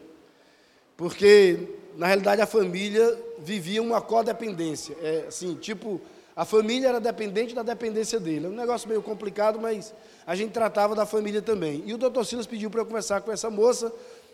Porque, 0.98 1.68
na 1.96 2.08
realidade, 2.08 2.42
a 2.42 2.46
família 2.46 3.18
vivia 3.39 3.82
uma 3.82 4.01
codependência. 4.01 4.96
É, 5.01 5.25
assim, 5.27 5.56
tipo, 5.56 6.00
a 6.36 6.44
família 6.44 6.89
era 6.89 7.00
dependente 7.00 7.56
da 7.56 7.63
dependência 7.63 8.20
dele. 8.20 8.48
É 8.48 8.50
um 8.50 8.56
negócio 8.56 8.89
meio 8.89 9.01
complicado, 9.01 9.60
mas 9.60 9.94
a 10.27 10.36
gente 10.36 10.51
tratava 10.51 10.94
da 10.94 11.06
família 11.06 11.42
também. 11.42 11.82
E 11.86 11.94
o 11.94 11.98
doutor 11.98 12.25
Silas 12.25 12.46
pediu 12.46 12.70
para 12.70 12.82
eu 12.82 12.86
conversar 12.86 13.22
com 13.22 13.32
essa 13.32 13.50
moça. 13.50 13.92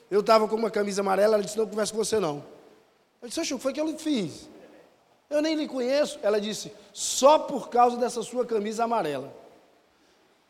Eu 0.10 0.22
estava 0.22 0.48
com 0.48 0.56
uma 0.56 0.72
camisa 0.72 1.02
amarela, 1.02 1.36
ela 1.36 1.44
disse, 1.44 1.58
não 1.58 1.68
converso 1.68 1.94
com 1.94 2.00
você 2.00 2.20
não. 2.20 2.44
Eu 3.22 3.28
disse, 3.28 3.40
o 3.40 3.58
que 3.58 3.64
foi 3.64 3.72
que 3.72 3.80
eu 3.80 3.98
fiz? 4.00 4.50
Eu 5.30 5.44
nem 5.44 5.56
lhe 5.56 5.68
conheço. 5.68 6.20
Ela 6.24 6.42
disse, 6.42 6.74
só 6.92 7.38
por 7.38 7.70
causa 7.70 7.98
dessa 7.98 8.24
sua 8.24 8.46
camisa 8.46 8.84
amarela. 8.84 9.32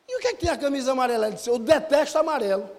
E 0.07 0.17
o 0.17 0.19
que 0.19 0.27
é 0.27 0.33
que 0.33 0.39
tem 0.39 0.49
a 0.49 0.57
camisa 0.57 0.93
amarela? 0.93 1.25
Ela 1.25 1.35
disse, 1.35 1.49
eu 1.49 1.59
detesto 1.59 2.17
amarelo. 2.17 2.69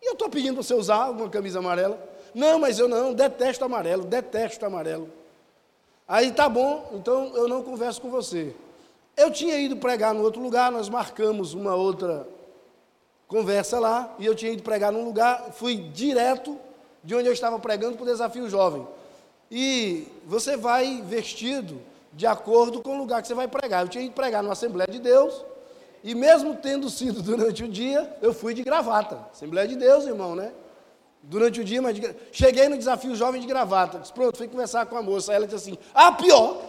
E 0.00 0.06
eu 0.08 0.14
estou 0.14 0.30
pedindo 0.30 0.54
para 0.54 0.62
você 0.62 0.72
usar 0.72 1.10
uma 1.10 1.28
camisa 1.28 1.58
amarela. 1.58 2.02
Não, 2.34 2.58
mas 2.58 2.78
eu 2.78 2.88
não, 2.88 3.12
detesto 3.12 3.62
amarelo, 3.62 4.04
detesto 4.04 4.64
amarelo. 4.64 5.19
Aí 6.10 6.32
tá 6.32 6.48
bom, 6.48 6.90
então 6.94 7.36
eu 7.36 7.46
não 7.46 7.62
converso 7.62 8.00
com 8.00 8.10
você. 8.10 8.52
Eu 9.16 9.30
tinha 9.30 9.56
ido 9.56 9.76
pregar 9.76 10.12
no 10.12 10.24
outro 10.24 10.42
lugar, 10.42 10.72
nós 10.72 10.88
marcamos 10.88 11.54
uma 11.54 11.76
outra 11.76 12.26
conversa 13.28 13.78
lá, 13.78 14.12
e 14.18 14.26
eu 14.26 14.34
tinha 14.34 14.50
ido 14.50 14.60
pregar 14.60 14.90
num 14.90 15.04
lugar, 15.04 15.52
fui 15.52 15.76
direto 15.76 16.58
de 17.04 17.14
onde 17.14 17.28
eu 17.28 17.32
estava 17.32 17.60
pregando 17.60 17.96
para 17.96 18.02
o 18.02 18.06
desafio 18.06 18.50
jovem. 18.50 18.84
E 19.48 20.08
você 20.26 20.56
vai 20.56 21.00
vestido 21.00 21.80
de 22.12 22.26
acordo 22.26 22.82
com 22.82 22.96
o 22.96 22.98
lugar 22.98 23.22
que 23.22 23.28
você 23.28 23.34
vai 23.34 23.46
pregar. 23.46 23.84
Eu 23.84 23.88
tinha 23.88 24.02
ido 24.02 24.12
pregar 24.12 24.42
numa 24.42 24.54
Assembleia 24.54 24.90
de 24.90 24.98
Deus, 24.98 25.44
e 26.02 26.12
mesmo 26.12 26.56
tendo 26.56 26.90
sido 26.90 27.22
durante 27.22 27.62
o 27.62 27.68
dia, 27.68 28.16
eu 28.20 28.34
fui 28.34 28.52
de 28.52 28.64
gravata. 28.64 29.28
Assembleia 29.32 29.68
de 29.68 29.76
Deus, 29.76 30.08
irmão, 30.08 30.34
né? 30.34 30.50
Durante 31.22 31.60
o 31.60 31.64
dia, 31.64 31.82
mas 31.82 31.94
de... 31.94 32.14
cheguei 32.32 32.68
no 32.68 32.78
desafio 32.78 33.14
jovem 33.14 33.40
de 33.40 33.46
gravata. 33.46 33.98
Disse, 33.98 34.12
pronto, 34.12 34.38
fui 34.38 34.48
conversar 34.48 34.86
com 34.86 34.96
a 34.96 35.02
moça. 35.02 35.32
Aí 35.32 35.36
ela 35.36 35.46
disse 35.46 35.70
assim: 35.70 35.78
Ah, 35.94 36.12
pior, 36.12 36.60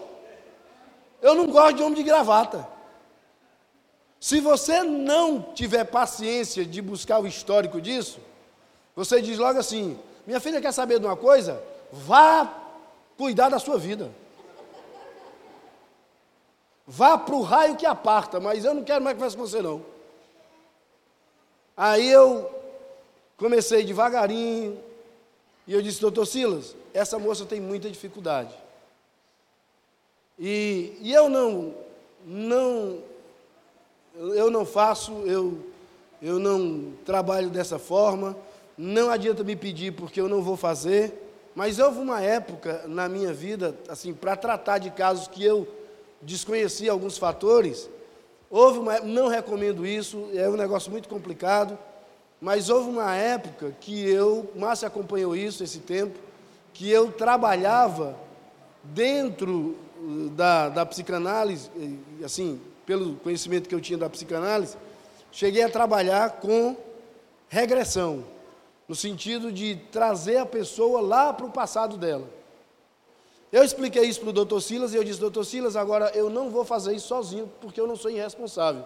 eu 1.21 1.35
não 1.35 1.47
gosto 1.47 1.77
de 1.77 1.83
homem 1.83 1.95
de 1.95 2.03
gravata. 2.03 2.67
Se 4.19 4.39
você 4.39 4.83
não 4.83 5.41
tiver 5.41 5.85
paciência 5.85 6.65
de 6.65 6.81
buscar 6.81 7.19
o 7.19 7.27
histórico 7.27 7.81
disso, 7.81 8.19
você 8.95 9.21
diz 9.21 9.37
logo 9.37 9.57
assim: 9.57 9.97
Minha 10.27 10.39
filha 10.39 10.61
quer 10.61 10.71
saber 10.71 10.99
de 10.99 11.05
uma 11.05 11.15
coisa? 11.15 11.63
Vá 11.91 12.47
cuidar 13.17 13.49
da 13.49 13.57
sua 13.57 13.77
vida. 13.77 14.11
Vá 16.85 17.17
para 17.17 17.35
o 17.35 17.41
raio 17.41 17.77
que 17.77 17.85
aparta, 17.85 18.39
mas 18.39 18.65
eu 18.65 18.73
não 18.73 18.83
quero 18.83 19.03
mais 19.03 19.15
conversar 19.15 19.37
com 19.37 19.47
você 19.47 19.61
não. 19.61 19.81
Aí 21.77 22.07
eu 22.09 22.60
comecei 23.41 23.83
devagarinho, 23.83 24.77
e 25.65 25.73
eu 25.73 25.81
disse, 25.81 25.99
doutor 25.99 26.27
Silas, 26.27 26.75
essa 26.93 27.17
moça 27.17 27.43
tem 27.43 27.59
muita 27.59 27.89
dificuldade. 27.89 28.53
E, 30.37 30.95
e 31.01 31.11
eu 31.11 31.27
não, 31.27 31.73
não, 32.23 32.99
eu 34.15 34.51
não 34.51 34.63
faço, 34.63 35.11
eu, 35.25 35.57
eu 36.21 36.37
não 36.37 36.93
trabalho 37.03 37.49
dessa 37.49 37.79
forma, 37.79 38.37
não 38.77 39.09
adianta 39.09 39.43
me 39.43 39.55
pedir 39.55 39.91
porque 39.91 40.21
eu 40.21 40.29
não 40.29 40.43
vou 40.43 40.55
fazer, 40.55 41.11
mas 41.55 41.79
houve 41.79 41.97
uma 41.97 42.21
época 42.21 42.83
na 42.87 43.09
minha 43.09 43.33
vida, 43.33 43.75
assim, 43.89 44.13
para 44.13 44.35
tratar 44.35 44.77
de 44.77 44.91
casos 44.91 45.27
que 45.27 45.43
eu 45.43 45.67
desconhecia 46.21 46.91
alguns 46.91 47.17
fatores. 47.17 47.89
Houve 48.51 48.77
uma, 48.77 48.99
não 48.99 49.27
recomendo 49.27 49.83
isso, 49.83 50.29
é 50.35 50.47
um 50.47 50.55
negócio 50.55 50.91
muito 50.91 51.09
complicado, 51.09 51.75
mas 52.41 52.69
houve 52.69 52.89
uma 52.89 53.15
época 53.15 53.75
que 53.79 54.03
eu, 54.09 54.49
Márcia 54.55 54.87
acompanhou 54.87 55.35
isso 55.35 55.63
esse 55.63 55.77
tempo, 55.77 56.17
que 56.73 56.89
eu 56.89 57.11
trabalhava 57.11 58.17
dentro 58.83 59.77
uh, 60.01 60.29
da, 60.31 60.69
da 60.69 60.83
psicanálise, 60.83 61.69
assim, 62.25 62.59
pelo 62.83 63.15
conhecimento 63.17 63.69
que 63.69 63.75
eu 63.75 63.79
tinha 63.79 63.99
da 63.99 64.09
psicanálise, 64.09 64.75
cheguei 65.31 65.61
a 65.61 65.69
trabalhar 65.69 66.31
com 66.39 66.75
regressão, 67.47 68.23
no 68.87 68.95
sentido 68.95 69.51
de 69.51 69.75
trazer 69.91 70.37
a 70.37 70.45
pessoa 70.45 70.99
lá 70.99 71.31
para 71.31 71.45
o 71.45 71.51
passado 71.51 71.95
dela. 71.95 72.27
Eu 73.51 73.63
expliquei 73.63 74.03
isso 74.05 74.21
para 74.21 74.29
o 74.29 74.33
doutor 74.33 74.61
Silas 74.61 74.93
e 74.93 74.97
eu 74.97 75.03
disse, 75.03 75.19
doutor 75.19 75.43
Silas, 75.43 75.75
agora 75.75 76.09
eu 76.15 76.29
não 76.29 76.49
vou 76.49 76.65
fazer 76.65 76.95
isso 76.95 77.07
sozinho, 77.07 77.51
porque 77.61 77.79
eu 77.79 77.85
não 77.85 77.95
sou 77.95 78.09
irresponsável. 78.09 78.83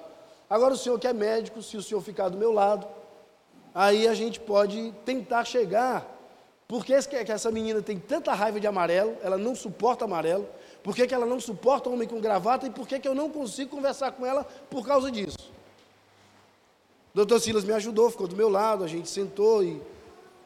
Agora 0.50 0.74
o 0.74 0.78
senhor 0.78 1.00
que 1.00 1.08
é 1.08 1.14
médico, 1.14 1.62
se 1.62 1.78
o 1.78 1.84
senhor 1.84 2.02
ficar 2.02 2.30
do 2.30 2.38
meu 2.38 2.52
lado, 2.52 2.86
aí 3.76 4.08
a 4.08 4.14
gente 4.14 4.40
pode 4.40 4.94
tentar 5.04 5.44
chegar. 5.44 6.14
Por 6.68 6.84
que 6.84 6.94
essa 6.94 7.52
menina 7.52 7.82
tem 7.82 8.00
tanta 8.00 8.34
raiva 8.34 8.60
de 8.60 8.66
amarelo, 8.66 9.16
ela 9.22 9.38
não 9.38 9.54
suporta 9.54 10.06
amarelo, 10.06 10.48
por 10.82 10.96
que, 10.96 11.06
que 11.06 11.14
ela 11.14 11.26
não 11.26 11.40
suporta 11.40 11.90
homem 11.90 12.08
com 12.08 12.20
gravata 12.20 12.66
e 12.66 12.70
por 12.70 12.88
que, 12.88 13.00
que 13.00 13.08
eu 13.08 13.14
não 13.14 13.30
consigo 13.30 13.70
conversar 13.70 14.12
com 14.12 14.26
ela 14.26 14.44
por 14.70 14.86
causa 14.86 15.12
disso? 15.12 15.52
O 17.14 17.16
doutor 17.16 17.40
Silas 17.40 17.64
me 17.64 17.74
ajudou, 17.74 18.10
ficou 18.10 18.28
do 18.28 18.36
meu 18.36 18.50
lado, 18.50 18.84
a 18.84 18.88
gente 18.88 19.10
sentou 19.10 19.64
e, 19.64 19.82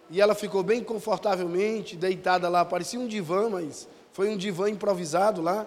e 0.09 0.19
ela 0.19 0.35
ficou 0.35 0.61
bem 0.61 0.83
confortavelmente, 0.83 1.95
deitada 1.95 2.49
lá, 2.49 2.65
parecia 2.65 2.99
um 2.99 3.07
divã, 3.07 3.49
mas 3.49 3.87
foi 4.11 4.29
um 4.29 4.37
divã 4.37 4.69
improvisado 4.69 5.41
lá. 5.41 5.65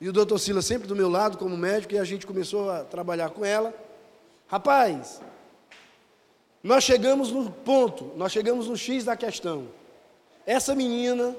E 0.00 0.08
o 0.08 0.12
doutor 0.12 0.38
Silas 0.38 0.66
sempre 0.66 0.88
do 0.88 0.96
meu 0.96 1.08
lado 1.08 1.38
como 1.38 1.56
médico 1.56 1.94
e 1.94 1.98
a 1.98 2.04
gente 2.04 2.26
começou 2.26 2.70
a 2.70 2.84
trabalhar 2.84 3.30
com 3.30 3.44
ela. 3.44 3.72
Rapaz, 4.48 5.20
nós 6.64 6.82
chegamos 6.82 7.30
no 7.30 7.50
ponto, 7.50 8.12
nós 8.16 8.32
chegamos 8.32 8.68
no 8.68 8.76
X 8.76 9.04
da 9.04 9.14
questão. 9.14 9.68
Essa 10.46 10.74
menina, 10.74 11.36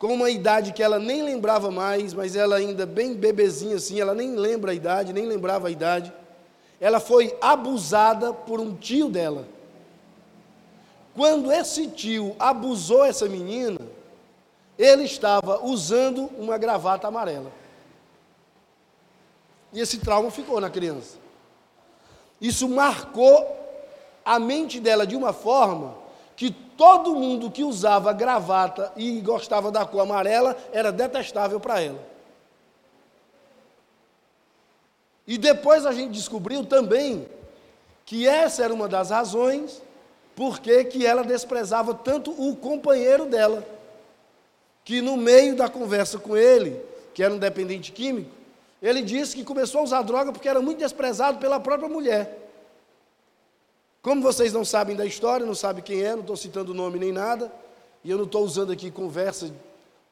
com 0.00 0.12
uma 0.12 0.30
idade 0.30 0.72
que 0.72 0.82
ela 0.82 0.98
nem 0.98 1.22
lembrava 1.22 1.70
mais, 1.70 2.12
mas 2.12 2.34
ela 2.34 2.56
ainda 2.56 2.84
bem 2.84 3.14
bebezinha 3.14 3.76
assim, 3.76 4.00
ela 4.00 4.16
nem 4.16 4.34
lembra 4.34 4.72
a 4.72 4.74
idade, 4.74 5.12
nem 5.12 5.26
lembrava 5.26 5.68
a 5.68 5.70
idade, 5.70 6.12
ela 6.80 6.98
foi 6.98 7.36
abusada 7.40 8.34
por 8.34 8.58
um 8.58 8.74
tio 8.74 9.08
dela. 9.08 9.46
quando 11.14 11.52
esse 11.52 11.86
tio 11.86 12.34
abusou 12.36 13.04
essa 13.04 13.28
menina, 13.28 13.78
ele 14.76 15.04
estava 15.04 15.64
usando 15.64 16.24
uma 16.36 16.58
gravata 16.58 17.06
amarela. 17.06 17.52
E 19.72 19.78
esse 19.78 19.98
trauma 19.98 20.32
ficou 20.32 20.60
na 20.60 20.68
criança. 20.68 21.16
Isso 22.40 22.68
marcou 22.68 23.61
a 24.24 24.38
mente 24.38 24.80
dela 24.80 25.06
de 25.06 25.16
uma 25.16 25.32
forma 25.32 25.94
que 26.36 26.50
todo 26.50 27.14
mundo 27.14 27.50
que 27.50 27.62
usava 27.62 28.12
gravata 28.12 28.92
e 28.96 29.20
gostava 29.20 29.70
da 29.70 29.84
cor 29.84 30.00
amarela 30.00 30.56
era 30.72 30.90
detestável 30.90 31.60
para 31.60 31.80
ela. 31.80 32.00
E 35.26 35.38
depois 35.38 35.86
a 35.86 35.92
gente 35.92 36.12
descobriu 36.12 36.64
também 36.64 37.26
que 38.04 38.26
essa 38.26 38.64
era 38.64 38.74
uma 38.74 38.88
das 38.88 39.10
razões 39.10 39.80
porque 40.34 40.84
que 40.84 41.06
ela 41.06 41.22
desprezava 41.22 41.94
tanto 41.94 42.30
o 42.30 42.56
companheiro 42.56 43.26
dela, 43.26 43.66
que 44.84 45.00
no 45.00 45.16
meio 45.16 45.54
da 45.54 45.68
conversa 45.68 46.18
com 46.18 46.36
ele, 46.36 46.80
que 47.14 47.22
era 47.22 47.32
um 47.32 47.38
dependente 47.38 47.92
químico, 47.92 48.30
ele 48.82 49.02
disse 49.02 49.36
que 49.36 49.44
começou 49.44 49.80
a 49.80 49.84
usar 49.84 50.02
droga 50.02 50.32
porque 50.32 50.48
era 50.48 50.60
muito 50.60 50.78
desprezado 50.78 51.38
pela 51.38 51.60
própria 51.60 51.88
mulher. 51.88 52.41
Como 54.02 54.20
vocês 54.20 54.52
não 54.52 54.64
sabem 54.64 54.96
da 54.96 55.06
história, 55.06 55.46
não 55.46 55.54
sabem 55.54 55.82
quem 55.82 56.02
é, 56.02 56.10
não 56.10 56.22
estou 56.22 56.36
citando 56.36 56.74
nome 56.74 56.98
nem 56.98 57.12
nada, 57.12 57.52
e 58.02 58.10
eu 58.10 58.18
não 58.18 58.24
estou 58.24 58.42
usando 58.42 58.72
aqui 58.72 58.90
conversa 58.90 59.54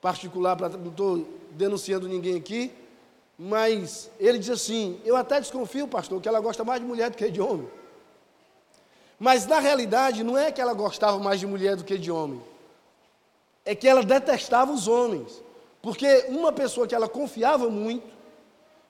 particular, 0.00 0.54
pra, 0.54 0.68
não 0.68 0.90
estou 0.90 1.26
denunciando 1.50 2.06
ninguém 2.06 2.36
aqui, 2.36 2.72
mas 3.36 4.08
ele 4.20 4.38
diz 4.38 4.50
assim: 4.50 5.00
Eu 5.04 5.16
até 5.16 5.40
desconfio, 5.40 5.88
pastor, 5.88 6.20
que 6.22 6.28
ela 6.28 6.38
gosta 6.38 6.62
mais 6.62 6.80
de 6.80 6.86
mulher 6.86 7.10
do 7.10 7.16
que 7.16 7.28
de 7.28 7.40
homem. 7.40 7.68
Mas 9.18 9.44
na 9.44 9.58
realidade, 9.58 10.22
não 10.22 10.38
é 10.38 10.52
que 10.52 10.60
ela 10.60 10.72
gostava 10.72 11.18
mais 11.18 11.40
de 11.40 11.46
mulher 11.46 11.74
do 11.74 11.82
que 11.82 11.98
de 11.98 12.12
homem, 12.12 12.40
é 13.64 13.74
que 13.74 13.88
ela 13.88 14.04
detestava 14.04 14.70
os 14.70 14.86
homens, 14.86 15.42
porque 15.82 16.26
uma 16.28 16.52
pessoa 16.52 16.86
que 16.86 16.94
ela 16.94 17.08
confiava 17.08 17.68
muito, 17.68 18.06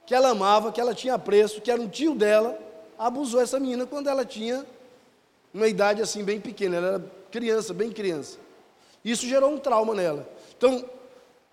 que 0.05 0.15
ela 0.15 0.29
amava, 0.29 0.71
que 0.71 0.81
ela 0.81 0.95
tinha 0.95 1.15
apreço, 1.15 1.63
que 1.63 1.71
era 1.71 1.81
um 1.81 1.89
tio 1.89 2.15
dela, 2.15 2.59
abusou 2.99 3.41
essa 3.41 3.59
menina 3.59 3.87
quando 3.87 4.09
ela 4.09 4.27
tinha 4.27 4.67
uma 5.53 5.69
idade 5.69 6.01
assim 6.01 6.23
bem 6.23 6.41
pequena, 6.41 6.77
ela 6.77 6.87
era 6.89 7.05
criança, 7.31 7.75
bem 7.75 7.91
criança. 7.91 8.39
Isso 9.05 9.27
gerou 9.27 9.53
um 9.53 9.59
trauma 9.59 9.95
nela. 9.95 10.29
Então, 10.57 10.85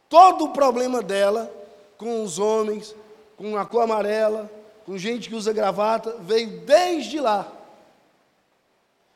todo 0.09 0.45
o 0.45 0.49
problema 0.49 1.01
dela 1.01 1.51
com 1.97 2.23
os 2.23 2.37
homens, 2.37 2.95
com 3.35 3.57
a 3.57 3.65
cor 3.65 3.83
amarela, 3.83 4.49
com 4.85 4.97
gente 4.97 5.29
que 5.29 5.35
usa 5.35 5.51
gravata, 5.51 6.15
veio 6.19 6.61
desde 6.61 7.19
lá. 7.19 7.51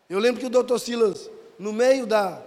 Eu 0.10 0.20
lembro 0.20 0.42
que 0.42 0.48
o 0.48 0.50
doutor 0.50 0.80
Silas, 0.80 1.30
no 1.58 1.72
meio 1.72 2.06
da, 2.06 2.42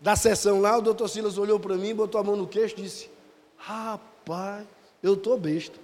da 0.00 0.16
sessão 0.16 0.60
lá, 0.60 0.76
o 0.76 0.82
doutor 0.82 1.08
Silas 1.08 1.38
olhou 1.38 1.58
para 1.58 1.76
mim, 1.76 1.94
botou 1.94 2.20
a 2.20 2.24
mão 2.24 2.36
no 2.36 2.46
queixo 2.46 2.74
e 2.78 2.82
disse: 2.82 3.10
Rapaz, 3.56 4.66
eu 5.02 5.14
estou 5.14 5.38
besta. 5.38 5.78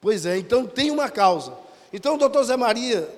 Pois 0.00 0.26
é, 0.26 0.36
então 0.36 0.66
tem 0.66 0.90
uma 0.90 1.08
causa. 1.08 1.56
Então 1.92 2.14
o 2.14 2.18
doutor 2.18 2.42
Zé 2.44 2.56
Maria, 2.56 3.08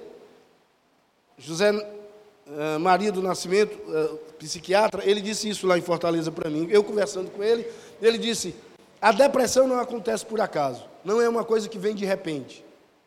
José 1.38 1.70
uh, 1.70 2.80
Maria 2.80 3.12
do 3.12 3.22
Nascimento, 3.22 3.78
uh, 3.88 4.16
psiquiatra, 4.38 5.08
ele 5.08 5.20
disse 5.20 5.48
isso 5.48 5.66
lá 5.66 5.78
em 5.78 5.82
Fortaleza 5.82 6.32
para 6.32 6.50
mim. 6.50 6.66
Eu 6.70 6.82
conversando 6.82 7.30
com 7.30 7.42
ele, 7.42 7.66
ele 8.02 8.18
disse: 8.18 8.54
a 9.00 9.12
depressão 9.12 9.66
não 9.66 9.78
acontece 9.78 10.26
por 10.26 10.40
acaso, 10.40 10.84
não 11.04 11.20
é 11.20 11.28
uma 11.28 11.44
coisa 11.44 11.68
que 11.68 11.78
vem 11.78 11.94
de 11.94 12.04
repente. 12.04 12.64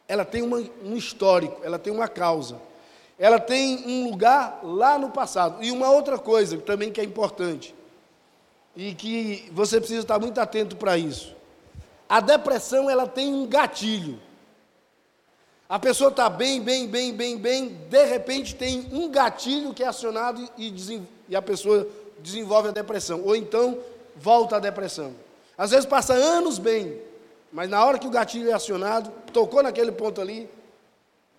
Ela 0.08 0.26
tem 0.26 0.42
uma, 0.42 0.62
um 0.84 0.96
histórico, 0.96 1.62
ela 1.64 1.78
tem 1.78 1.92
uma 1.92 2.08
causa, 2.08 2.58
ela 3.20 3.40
tem 3.40 3.84
um 3.86 4.10
lugar 4.10 4.60
lá 4.64 4.98
no 4.98 5.10
passado. 5.10 5.64
E 5.64 5.72
uma 5.72 5.90
outra 5.92 6.18
coisa 6.18 6.58
também 6.58 6.92
que 6.92 7.02
é 7.02 7.04
importante, 7.04 7.76
e 8.76 8.94
que 8.94 9.50
você 9.52 9.80
precisa 9.80 10.02
estar 10.02 10.20
muito 10.20 10.40
atento 10.40 10.76
para 10.76 10.98
isso. 10.98 11.36
A 12.08 12.20
depressão 12.20 12.90
ela 12.90 13.08
tem 13.08 13.34
um 13.34 13.48
gatilho. 13.48 14.20
A 15.72 15.80
pessoa 15.80 16.10
está 16.10 16.30
bem, 16.30 16.62
bem, 16.62 16.86
bem, 16.86 17.14
bem, 17.14 17.38
bem, 17.38 17.78
de 17.90 18.04
repente 18.04 18.54
tem 18.54 18.90
um 18.92 19.10
gatilho 19.10 19.74
que 19.74 19.82
é 19.82 19.88
acionado 19.88 20.46
e, 20.58 20.76
e 21.30 21.34
a 21.34 21.42
pessoa 21.42 21.88
desenvolve 22.20 22.68
a 22.68 22.72
depressão. 22.74 23.22
Ou 23.24 23.38
então 23.38 23.80
volta 24.18 24.58
à 24.58 24.60
depressão. 24.60 25.16
Às 25.58 25.72
vezes 25.72 25.86
passa 25.86 26.14
anos 26.14 26.60
bem, 26.60 27.00
mas 27.54 27.70
na 27.70 27.86
hora 27.86 27.98
que 27.98 28.06
o 28.06 28.10
gatilho 28.10 28.50
é 28.50 28.54
acionado, 28.54 29.10
tocou 29.32 29.64
naquele 29.64 29.94
ponto 29.94 30.20
ali, 30.20 30.50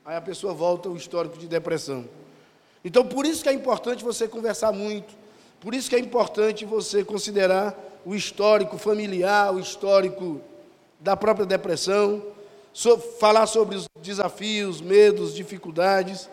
aí 0.03 0.16
a 0.16 0.21
pessoa 0.23 0.55
volta 0.55 0.88
ao 0.88 0.97
histórico 0.97 1.37
de 1.37 1.47
depressão. 1.47 2.07
Então, 2.83 3.05
por 3.05 3.27
isso 3.27 3.42
que 3.42 3.51
é 3.51 3.53
importante 3.53 4.03
você 4.03 4.27
conversar 4.27 4.73
muito, 4.73 5.14
por 5.61 5.75
isso 5.75 5.90
que 5.90 5.97
é 5.97 5.99
importante 5.99 6.64
você 6.64 7.05
considerar 7.05 7.79
o 8.03 8.14
histórico 8.14 8.79
familiar, 8.79 9.53
o 9.53 9.61
histórico 9.61 10.40
da 10.99 11.14
própria 11.18 11.45
depressão, 11.45 12.23
falar 13.18 13.46
sobre 13.46 13.76
os 13.76 13.88
desafios, 14.00 14.80
medos, 14.80 15.35
dificuldades 15.35 16.28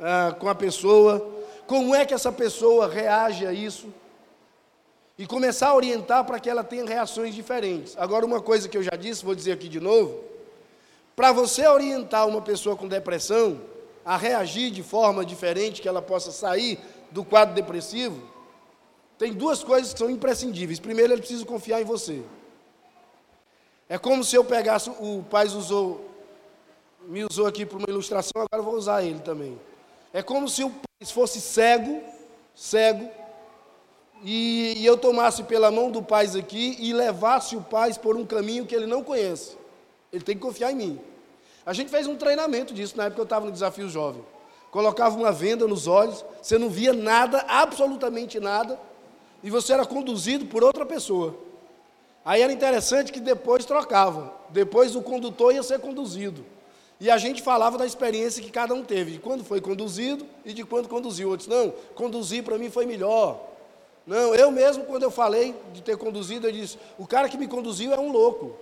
ah, 0.00 0.34
com 0.38 0.48
a 0.48 0.54
pessoa, 0.54 1.26
como 1.66 1.94
é 1.94 2.04
que 2.04 2.14
essa 2.14 2.32
pessoa 2.32 2.88
reage 2.88 3.46
a 3.46 3.52
isso, 3.52 3.86
e 5.18 5.26
começar 5.26 5.68
a 5.68 5.74
orientar 5.74 6.24
para 6.24 6.38
que 6.38 6.48
ela 6.48 6.62
tenha 6.62 6.84
reações 6.84 7.34
diferentes. 7.34 7.96
Agora, 7.96 8.26
uma 8.26 8.40
coisa 8.40 8.68
que 8.68 8.76
eu 8.76 8.82
já 8.82 8.96
disse, 8.96 9.24
vou 9.24 9.34
dizer 9.34 9.52
aqui 9.52 9.68
de 9.68 9.80
novo: 9.80 10.22
para 11.14 11.32
você 11.32 11.66
orientar 11.66 12.28
uma 12.28 12.42
pessoa 12.42 12.76
com 12.76 12.86
depressão 12.86 13.60
a 14.04 14.16
reagir 14.16 14.70
de 14.70 14.82
forma 14.82 15.24
diferente, 15.24 15.80
que 15.80 15.88
ela 15.88 16.02
possa 16.02 16.30
sair 16.30 16.78
do 17.10 17.24
quadro 17.24 17.54
depressivo, 17.54 18.22
tem 19.18 19.32
duas 19.32 19.64
coisas 19.64 19.92
que 19.92 19.98
são 19.98 20.10
imprescindíveis. 20.10 20.78
Primeiro, 20.78 21.12
ele 21.12 21.22
precisa 21.22 21.44
confiar 21.44 21.80
em 21.80 21.84
você. 21.84 22.22
É 23.88 23.98
como 23.98 24.24
se 24.24 24.34
eu 24.34 24.44
pegasse, 24.44 24.90
o 24.90 25.24
pai 25.30 25.46
usou, 25.46 26.10
me 27.06 27.24
usou 27.24 27.46
aqui 27.46 27.64
para 27.64 27.78
uma 27.78 27.88
ilustração, 27.88 28.32
agora 28.42 28.60
eu 28.60 28.64
vou 28.64 28.74
usar 28.74 29.04
ele 29.04 29.20
também. 29.20 29.58
É 30.12 30.22
como 30.22 30.48
se 30.48 30.64
o 30.64 30.70
pai 30.70 31.06
fosse 31.06 31.40
cego, 31.40 32.02
cego, 32.54 33.08
e, 34.22 34.74
e 34.78 34.86
eu 34.86 34.96
tomasse 34.96 35.42
pela 35.44 35.70
mão 35.70 35.90
do 35.90 36.02
pai 36.02 36.26
aqui 36.38 36.76
e 36.80 36.92
levasse 36.92 37.54
o 37.54 37.62
pai 37.62 37.92
por 37.94 38.16
um 38.16 38.24
caminho 38.24 38.66
que 38.66 38.74
ele 38.74 38.86
não 38.86 39.04
conhece. 39.04 39.56
Ele 40.12 40.24
tem 40.24 40.34
que 40.34 40.42
confiar 40.42 40.72
em 40.72 40.76
mim. 40.76 41.00
A 41.64 41.72
gente 41.72 41.90
fez 41.90 42.06
um 42.06 42.16
treinamento 42.16 42.72
disso 42.72 42.96
na 42.96 43.04
época 43.04 43.16
que 43.16 43.20
eu 43.20 43.24
estava 43.24 43.46
no 43.46 43.52
Desafio 43.52 43.88
Jovem. 43.88 44.24
Colocava 44.70 45.16
uma 45.16 45.30
venda 45.30 45.66
nos 45.66 45.86
olhos, 45.86 46.24
você 46.42 46.58
não 46.58 46.68
via 46.68 46.92
nada, 46.92 47.44
absolutamente 47.48 48.40
nada, 48.40 48.78
e 49.42 49.50
você 49.50 49.72
era 49.72 49.86
conduzido 49.86 50.46
por 50.46 50.64
outra 50.64 50.84
pessoa. 50.84 51.36
Aí 52.26 52.42
era 52.42 52.52
interessante 52.52 53.12
que 53.12 53.20
depois 53.20 53.64
trocava. 53.64 54.34
Depois 54.50 54.96
o 54.96 55.00
condutor 55.00 55.54
ia 55.54 55.62
ser 55.62 55.78
conduzido. 55.78 56.44
E 56.98 57.08
a 57.08 57.16
gente 57.18 57.40
falava 57.40 57.78
da 57.78 57.86
experiência 57.86 58.42
que 58.42 58.50
cada 58.50 58.74
um 58.74 58.82
teve, 58.82 59.12
de 59.12 59.18
quando 59.20 59.44
foi 59.44 59.60
conduzido 59.60 60.26
e 60.44 60.52
de 60.52 60.64
quando 60.64 60.88
conduziu. 60.88 61.30
Outros, 61.30 61.48
não, 61.48 61.72
conduzir 61.94 62.42
para 62.42 62.58
mim 62.58 62.68
foi 62.68 62.84
melhor. 62.84 63.40
Não, 64.04 64.34
eu 64.34 64.50
mesmo, 64.50 64.84
quando 64.86 65.04
eu 65.04 65.10
falei 65.10 65.54
de 65.72 65.82
ter 65.82 65.96
conduzido, 65.96 66.48
eu 66.48 66.52
disse: 66.52 66.76
o 66.98 67.06
cara 67.06 67.28
que 67.28 67.38
me 67.38 67.46
conduziu 67.46 67.92
é 67.92 68.00
um 68.00 68.10
louco. 68.10 68.56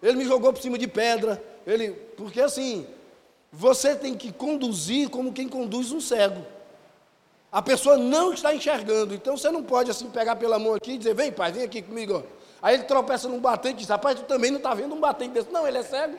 Ele 0.00 0.18
me 0.18 0.24
jogou 0.24 0.52
por 0.52 0.62
cima 0.62 0.78
de 0.78 0.86
pedra. 0.86 1.42
Ele, 1.66 1.90
porque 2.16 2.40
assim, 2.40 2.86
você 3.50 3.96
tem 3.96 4.14
que 4.14 4.30
conduzir 4.30 5.08
como 5.08 5.32
quem 5.32 5.48
conduz 5.48 5.90
um 5.90 6.00
cego. 6.00 6.44
A 7.50 7.60
pessoa 7.60 7.96
não 7.96 8.32
está 8.32 8.54
enxergando, 8.54 9.12
então 9.12 9.36
você 9.36 9.50
não 9.50 9.64
pode 9.64 9.90
assim 9.90 10.08
pegar 10.08 10.36
pela 10.36 10.56
mão 10.56 10.74
aqui 10.74 10.92
e 10.92 10.98
dizer: 10.98 11.14
vem, 11.14 11.32
pai, 11.32 11.50
vem 11.50 11.64
aqui 11.64 11.82
comigo. 11.82 12.22
Aí 12.62 12.76
ele 12.76 12.84
tropeça 12.84 13.28
num 13.28 13.40
batente 13.40 13.74
e 13.74 13.78
diz: 13.78 13.88
Rapaz, 13.88 14.20
tu 14.20 14.24
também 14.24 14.50
não 14.50 14.58
está 14.58 14.72
vendo 14.72 14.94
um 14.94 15.00
batente 15.00 15.32
desse. 15.32 15.50
Não, 15.50 15.66
ele 15.66 15.78
é 15.78 15.82
cego. 15.82 16.16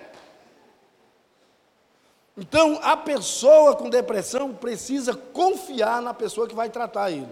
Então, 2.35 2.79
a 2.83 2.97
pessoa 2.97 3.75
com 3.75 3.89
depressão 3.89 4.53
precisa 4.53 5.15
confiar 5.15 6.01
na 6.01 6.13
pessoa 6.13 6.47
que 6.47 6.55
vai 6.55 6.69
tratar 6.69 7.11
ele. 7.11 7.29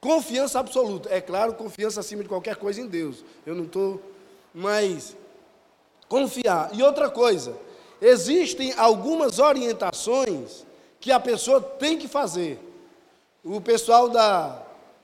Confiança 0.00 0.60
absoluta. 0.60 1.12
É 1.12 1.20
claro, 1.20 1.54
confiança 1.54 2.00
acima 2.00 2.22
de 2.22 2.28
qualquer 2.28 2.56
coisa 2.56 2.80
em 2.80 2.86
Deus. 2.86 3.24
Eu 3.44 3.54
não 3.54 3.64
estou. 3.64 4.00
Mas, 4.54 5.14
confiar. 6.08 6.70
E 6.72 6.82
outra 6.82 7.10
coisa, 7.10 7.56
existem 8.00 8.72
algumas 8.78 9.38
orientações 9.38 10.64
que 11.00 11.12
a 11.12 11.20
pessoa 11.20 11.60
tem 11.60 11.98
que 11.98 12.08
fazer. 12.08 12.58
O 13.44 13.60
pessoal 13.60 14.08
da 14.08 14.62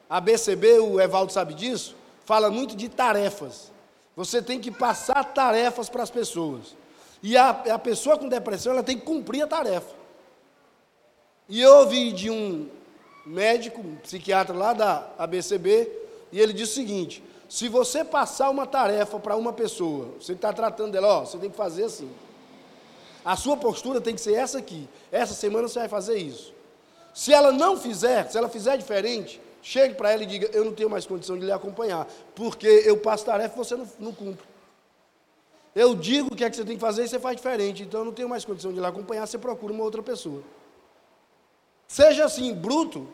ABCB, 0.08 0.78
o 0.78 1.00
Evaldo 1.00 1.32
sabe 1.32 1.54
disso, 1.54 1.96
fala 2.24 2.50
muito 2.50 2.76
de 2.76 2.88
tarefas. 2.88 3.70
Você 4.16 4.42
tem 4.42 4.60
que 4.60 4.70
passar 4.70 5.24
tarefas 5.24 5.88
para 5.88 6.02
as 6.02 6.10
pessoas. 6.10 6.76
E 7.22 7.36
a, 7.36 7.50
a 7.50 7.78
pessoa 7.78 8.18
com 8.18 8.28
depressão, 8.28 8.72
ela 8.72 8.82
tem 8.82 8.98
que 8.98 9.04
cumprir 9.04 9.42
a 9.42 9.46
tarefa. 9.46 9.94
E 11.48 11.60
eu 11.60 11.76
ouvi 11.76 12.12
de 12.12 12.30
um 12.30 12.68
médico, 13.24 13.80
um 13.80 13.96
psiquiatra 13.96 14.56
lá 14.56 14.72
da 14.72 15.06
ABCB, 15.18 15.90
e 16.32 16.40
ele 16.40 16.52
disse 16.52 16.72
o 16.72 16.74
seguinte: 16.74 17.22
se 17.48 17.68
você 17.68 18.04
passar 18.04 18.50
uma 18.50 18.66
tarefa 18.66 19.18
para 19.18 19.36
uma 19.36 19.52
pessoa, 19.52 20.08
você 20.18 20.32
está 20.32 20.52
tratando 20.52 20.92
dela, 20.92 21.18
ó, 21.18 21.20
você 21.20 21.38
tem 21.38 21.50
que 21.50 21.56
fazer 21.56 21.84
assim. 21.84 22.10
A 23.24 23.36
sua 23.36 23.56
postura 23.56 24.00
tem 24.00 24.14
que 24.14 24.20
ser 24.20 24.34
essa 24.34 24.58
aqui. 24.58 24.88
Essa 25.12 25.34
semana 25.34 25.68
você 25.68 25.78
vai 25.78 25.88
fazer 25.88 26.16
isso. 26.16 26.52
Se 27.14 27.32
ela 27.32 27.52
não 27.52 27.76
fizer, 27.76 28.28
se 28.30 28.36
ela 28.36 28.48
fizer 28.48 28.76
diferente, 28.76 29.40
chegue 29.62 29.94
para 29.94 30.10
ela 30.12 30.22
e 30.24 30.26
diga: 30.26 30.50
Eu 30.52 30.64
não 30.64 30.72
tenho 30.72 30.90
mais 30.90 31.06
condição 31.06 31.38
de 31.38 31.46
lhe 31.46 31.52
acompanhar, 31.52 32.06
porque 32.34 32.66
eu 32.66 32.98
passo 32.98 33.24
tarefa 33.24 33.54
e 33.54 33.56
você 33.56 33.76
não, 33.76 33.88
não 33.98 34.12
cumpre. 34.12 34.44
Eu 35.74 35.94
digo 35.94 36.34
o 36.34 36.36
que 36.36 36.44
é 36.44 36.50
que 36.50 36.56
você 36.56 36.64
tem 36.64 36.74
que 36.74 36.80
fazer 36.80 37.04
e 37.04 37.08
você 37.08 37.18
faz 37.18 37.36
diferente, 37.36 37.82
então 37.82 38.00
eu 38.00 38.04
não 38.04 38.12
tenho 38.12 38.28
mais 38.28 38.44
condição 38.44 38.72
de 38.72 38.78
lhe 38.78 38.86
acompanhar, 38.86 39.26
você 39.26 39.38
procura 39.38 39.72
uma 39.72 39.84
outra 39.84 40.02
pessoa. 40.02 40.42
Seja 41.86 42.24
assim, 42.24 42.52
bruto, 42.52 43.08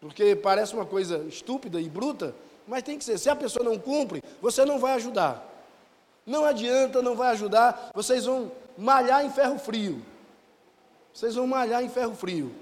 porque 0.00 0.36
parece 0.36 0.74
uma 0.74 0.86
coisa 0.86 1.18
estúpida 1.28 1.80
e 1.80 1.88
bruta, 1.88 2.34
mas 2.66 2.82
tem 2.82 2.98
que 2.98 3.04
ser. 3.04 3.18
Se 3.18 3.28
a 3.28 3.34
pessoa 3.34 3.64
não 3.64 3.78
cumpre, 3.78 4.22
você 4.40 4.64
não 4.64 4.78
vai 4.78 4.94
ajudar. 4.94 5.52
Não 6.24 6.44
adianta, 6.44 7.00
não 7.00 7.14
vai 7.14 7.30
ajudar. 7.30 7.90
Vocês 7.94 8.24
vão 8.24 8.50
malhar 8.76 9.24
em 9.24 9.30
ferro 9.30 9.58
frio. 9.58 10.02
Vocês 11.12 11.34
vão 11.34 11.46
malhar 11.46 11.82
em 11.82 11.88
ferro 11.88 12.14
frio. 12.14 12.52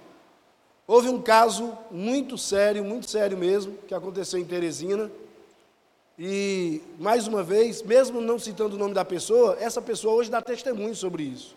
Houve 0.87 1.09
um 1.09 1.20
caso 1.20 1.77
muito 1.90 2.37
sério, 2.37 2.85
muito 2.85 3.11
sério 3.11 3.38
mesmo, 3.38 3.79
que 3.88 3.94
aconteceu 3.94 4.38
em 4.38 4.44
Teresina. 4.44 5.11
E, 6.18 6.83
mais 6.99 7.27
uma 7.27 7.42
vez, 7.42 7.83
mesmo 7.83 8.20
não 8.20 8.38
citando 8.38 8.77
o 8.77 8.79
nome 8.79 8.92
da 8.92 9.05
pessoa, 9.05 9.57
essa 9.59 9.81
pessoa 9.81 10.14
hoje 10.14 10.31
dá 10.31 10.42
testemunho 10.42 10.94
sobre 10.94 11.23
isso. 11.23 11.57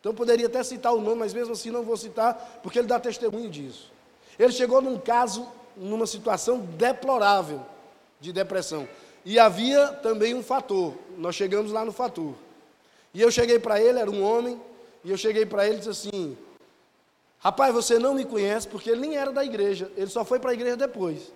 Então, 0.00 0.14
poderia 0.14 0.46
até 0.46 0.62
citar 0.62 0.94
o 0.94 1.00
nome, 1.00 1.16
mas 1.16 1.34
mesmo 1.34 1.52
assim 1.52 1.70
não 1.70 1.82
vou 1.82 1.96
citar, 1.96 2.60
porque 2.62 2.78
ele 2.78 2.86
dá 2.86 3.00
testemunho 3.00 3.50
disso. 3.50 3.90
Ele 4.38 4.52
chegou 4.52 4.80
num 4.80 4.96
caso, 4.96 5.46
numa 5.76 6.06
situação 6.06 6.60
deplorável 6.60 7.60
de 8.20 8.32
depressão. 8.32 8.88
E 9.24 9.40
havia 9.40 9.88
também 9.88 10.34
um 10.34 10.42
fator. 10.42 10.94
Nós 11.18 11.34
chegamos 11.34 11.72
lá 11.72 11.84
no 11.84 11.92
fator. 11.92 12.32
E 13.12 13.20
eu 13.20 13.30
cheguei 13.30 13.58
para 13.58 13.80
ele, 13.80 13.98
era 13.98 14.10
um 14.10 14.22
homem, 14.22 14.60
e 15.04 15.10
eu 15.10 15.16
cheguei 15.16 15.44
para 15.44 15.66
ele 15.66 15.76
e 15.76 15.78
disse 15.78 15.90
assim: 15.90 16.38
Rapaz, 17.40 17.72
você 17.72 17.98
não 17.98 18.14
me 18.14 18.24
conhece, 18.24 18.66
porque 18.66 18.90
ele 18.90 19.00
nem 19.00 19.16
era 19.16 19.30
da 19.30 19.44
igreja, 19.44 19.90
ele 19.96 20.10
só 20.10 20.24
foi 20.24 20.40
para 20.40 20.50
a 20.50 20.54
igreja 20.54 20.76
depois. 20.76 21.32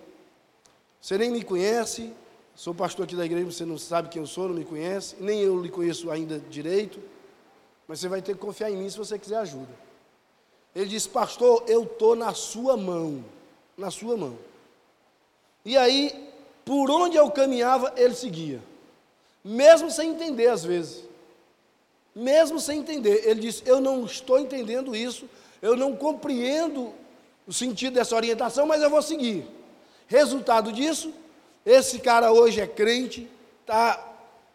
Você 0.99 1.17
nem 1.17 1.31
me 1.31 1.43
conhece, 1.43 2.11
sou 2.55 2.73
pastor 2.73 3.05
aqui 3.05 3.15
da 3.15 3.25
igreja, 3.25 3.49
você 3.49 3.65
não 3.65 3.77
sabe 3.77 4.09
quem 4.09 4.21
eu 4.21 4.27
sou, 4.27 4.49
não 4.49 4.55
me 4.55 4.65
conhece, 4.65 5.15
nem 5.19 5.39
eu 5.39 5.61
lhe 5.61 5.69
conheço 5.69 6.11
ainda 6.11 6.39
direito, 6.39 6.99
mas 7.87 7.99
você 7.99 8.07
vai 8.07 8.21
ter 8.21 8.33
que 8.33 8.39
confiar 8.39 8.69
em 8.69 8.77
mim 8.77 8.89
se 8.89 8.97
você 8.97 9.17
quiser 9.17 9.37
ajuda. 9.37 9.71
Ele 10.75 10.85
disse: 10.85 11.07
Pastor, 11.07 11.63
eu 11.67 11.83
estou 11.83 12.15
na 12.15 12.33
sua 12.33 12.75
mão, 12.75 13.23
na 13.77 13.91
sua 13.91 14.17
mão. 14.17 14.37
E 15.63 15.77
aí, 15.77 16.29
por 16.65 16.89
onde 16.89 17.15
eu 17.15 17.29
caminhava, 17.31 17.93
ele 17.95 18.15
seguia, 18.15 18.61
mesmo 19.43 19.89
sem 19.91 20.11
entender 20.11 20.47
às 20.47 20.63
vezes 20.63 21.03
mesmo 22.15 22.59
sem 22.59 22.79
entender. 22.79 23.27
Ele 23.27 23.41
disse: 23.41 23.63
Eu 23.65 23.79
não 23.79 24.05
estou 24.05 24.39
entendendo 24.39 24.95
isso, 24.95 25.27
eu 25.63 25.75
não 25.77 25.95
compreendo 25.95 26.93
o 27.47 27.53
sentido 27.53 27.93
dessa 27.93 28.15
orientação, 28.15 28.67
mas 28.67 28.83
eu 28.83 28.89
vou 28.89 29.01
seguir. 29.01 29.47
Resultado 30.07 30.71
disso, 30.71 31.13
esse 31.65 31.99
cara 31.99 32.33
hoje 32.33 32.59
é 32.59 32.67
crente, 32.67 33.27
está 33.61 33.99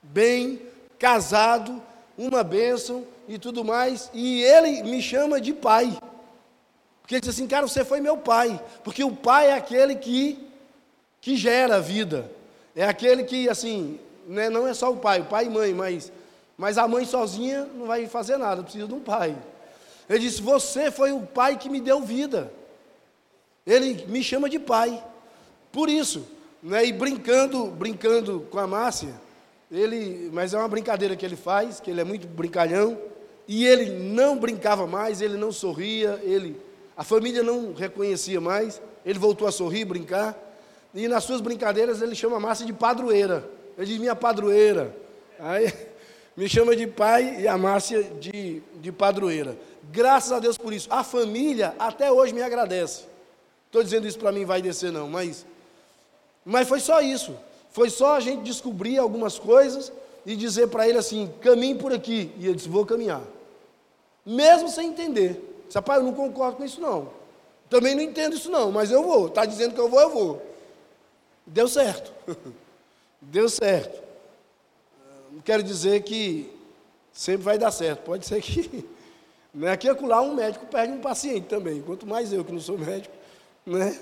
bem, 0.02 0.60
casado, 0.98 1.82
uma 2.16 2.44
bênção 2.44 3.06
e 3.26 3.38
tudo 3.38 3.64
mais, 3.64 4.10
e 4.12 4.42
ele 4.42 4.82
me 4.82 5.00
chama 5.00 5.40
de 5.40 5.54
pai. 5.54 5.98
Porque 7.00 7.14
ele 7.14 7.20
disse 7.22 7.30
assim, 7.30 7.48
cara, 7.48 7.66
você 7.66 7.84
foi 7.84 8.00
meu 8.00 8.18
pai, 8.18 8.60
porque 8.84 9.02
o 9.02 9.16
pai 9.16 9.48
é 9.48 9.54
aquele 9.54 9.96
que, 9.96 10.38
que 11.22 11.36
gera 11.36 11.76
a 11.76 11.80
vida, 11.80 12.30
é 12.76 12.84
aquele 12.84 13.24
que, 13.24 13.48
assim, 13.48 13.98
né, 14.26 14.50
não 14.50 14.68
é 14.68 14.74
só 14.74 14.92
o 14.92 14.98
pai, 14.98 15.22
o 15.22 15.24
pai 15.24 15.46
e 15.46 15.50
mãe, 15.50 15.72
mas 15.72 16.12
mas 16.58 16.76
a 16.76 16.88
mãe 16.88 17.04
sozinha 17.04 17.68
não 17.72 17.86
vai 17.86 18.08
fazer 18.08 18.36
nada, 18.36 18.64
precisa 18.64 18.88
de 18.88 18.92
um 18.92 18.98
pai. 18.98 19.36
Ele 20.08 20.20
disse: 20.20 20.40
Você 20.42 20.90
foi 20.90 21.12
o 21.12 21.20
pai 21.20 21.56
que 21.58 21.68
me 21.68 21.80
deu 21.80 22.00
vida. 22.02 22.52
Ele 23.66 24.06
me 24.06 24.22
chama 24.22 24.48
de 24.48 24.58
pai. 24.58 25.02
Por 25.70 25.88
isso, 25.88 26.26
né, 26.62 26.84
e 26.86 26.92
brincando, 26.92 27.66
brincando 27.66 28.40
com 28.50 28.58
a 28.58 28.66
Márcia, 28.66 29.14
ele, 29.70 30.30
mas 30.32 30.54
é 30.54 30.58
uma 30.58 30.68
brincadeira 30.68 31.14
que 31.14 31.24
ele 31.24 31.36
faz, 31.36 31.78
que 31.78 31.90
ele 31.90 32.00
é 32.00 32.04
muito 32.04 32.26
brincalhão, 32.26 32.98
e 33.46 33.66
ele 33.66 33.90
não 33.90 34.38
brincava 34.38 34.86
mais, 34.86 35.20
ele 35.20 35.36
não 35.36 35.52
sorria, 35.52 36.18
ele, 36.22 36.58
a 36.96 37.04
família 37.04 37.42
não 37.42 37.74
reconhecia 37.74 38.40
mais, 38.40 38.80
ele 39.04 39.18
voltou 39.18 39.46
a 39.46 39.52
sorrir, 39.52 39.84
brincar, 39.84 40.36
e 40.94 41.06
nas 41.06 41.24
suas 41.24 41.40
brincadeiras 41.40 42.00
ele 42.00 42.14
chama 42.14 42.36
a 42.36 42.40
Márcia 42.40 42.66
de 42.66 42.72
padroeira. 42.72 43.48
Ele 43.76 43.86
diz: 43.86 43.98
Minha 43.98 44.16
padroeira. 44.16 44.94
Aí 45.38 45.72
me 46.38 46.48
chama 46.48 46.76
de 46.76 46.86
pai 46.86 47.40
e 47.40 47.48
a 47.48 47.58
Márcia 47.58 48.00
de, 48.00 48.62
de 48.80 48.92
padroeira. 48.92 49.58
Graças 49.90 50.30
a 50.30 50.38
Deus 50.38 50.56
por 50.56 50.72
isso. 50.72 50.86
A 50.88 51.02
família 51.02 51.74
até 51.80 52.12
hoje 52.12 52.32
me 52.32 52.40
agradece. 52.40 53.06
Estou 53.66 53.82
dizendo 53.82 54.06
isso 54.06 54.20
para 54.20 54.30
mim, 54.30 54.44
vai 54.44 54.62
descer 54.62 54.92
não, 54.92 55.08
mas, 55.08 55.44
mas 56.44 56.68
foi 56.68 56.78
só 56.78 57.00
isso. 57.00 57.36
Foi 57.70 57.90
só 57.90 58.14
a 58.14 58.20
gente 58.20 58.44
descobrir 58.44 58.98
algumas 58.98 59.36
coisas 59.36 59.92
e 60.24 60.36
dizer 60.36 60.68
para 60.68 60.88
ele 60.88 60.96
assim: 60.96 61.28
caminhe 61.40 61.74
por 61.74 61.92
aqui. 61.92 62.30
E 62.38 62.46
ele 62.46 62.54
disse: 62.54 62.68
vou 62.68 62.86
caminhar. 62.86 63.22
Mesmo 64.24 64.68
sem 64.68 64.90
entender. 64.90 65.64
Disse, 65.66 65.82
pai, 65.82 65.98
eu 65.98 66.04
não 66.04 66.14
concordo 66.14 66.58
com 66.58 66.64
isso 66.64 66.80
não. 66.80 67.10
Também 67.68 67.96
não 67.96 68.02
entendo 68.02 68.36
isso 68.36 68.48
não, 68.48 68.70
mas 68.70 68.92
eu 68.92 69.02
vou. 69.02 69.26
Está 69.26 69.44
dizendo 69.44 69.74
que 69.74 69.80
eu 69.80 69.88
vou, 69.88 70.00
eu 70.00 70.10
vou. 70.10 70.42
Deu 71.44 71.66
certo. 71.66 72.12
Deu 73.20 73.48
certo 73.48 74.07
não 75.38 75.42
quero 75.42 75.62
dizer 75.62 76.02
que 76.02 76.52
sempre 77.12 77.44
vai 77.44 77.56
dar 77.56 77.70
certo. 77.70 78.00
Pode 78.00 78.26
ser 78.26 78.42
que. 78.42 78.84
Né, 79.54 79.72
aqui 79.72 79.88
acolá 79.88 80.20
um 80.20 80.34
médico 80.34 80.66
perde 80.66 80.92
um 80.92 81.00
paciente 81.00 81.46
também, 81.46 81.80
quanto 81.80 82.06
mais 82.06 82.34
eu 82.34 82.44
que 82.44 82.52
não 82.52 82.60
sou 82.60 82.76
médico. 82.76 83.14
Né? 83.64 83.98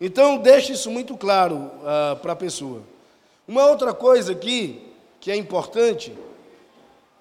Então, 0.00 0.38
deixe 0.38 0.72
isso 0.72 0.88
muito 0.92 1.16
claro 1.16 1.56
uh, 1.56 2.16
para 2.22 2.32
a 2.32 2.36
pessoa. 2.36 2.82
Uma 3.46 3.66
outra 3.66 3.92
coisa 3.92 4.30
aqui, 4.30 4.94
que 5.20 5.30
é 5.30 5.36
importante, 5.36 6.16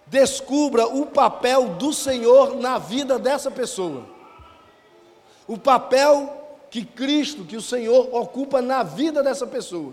descubra 0.06 0.86
o 0.86 1.08
papel 1.08 1.69
do 1.69 1.91
Senhor 1.91 2.56
na 2.56 2.77
vida 2.77 3.17
dessa 3.17 3.49
pessoa. 3.49 4.06
O 5.47 5.58
papel 5.58 6.60
que 6.69 6.86
Cristo, 6.86 7.43
que 7.43 7.58
o 7.58 7.62
Senhor 7.62 8.13
ocupa 8.15 8.62
na 8.62 8.84
vida 8.84 9.23
dessa 9.23 9.47
pessoa. 9.47 9.91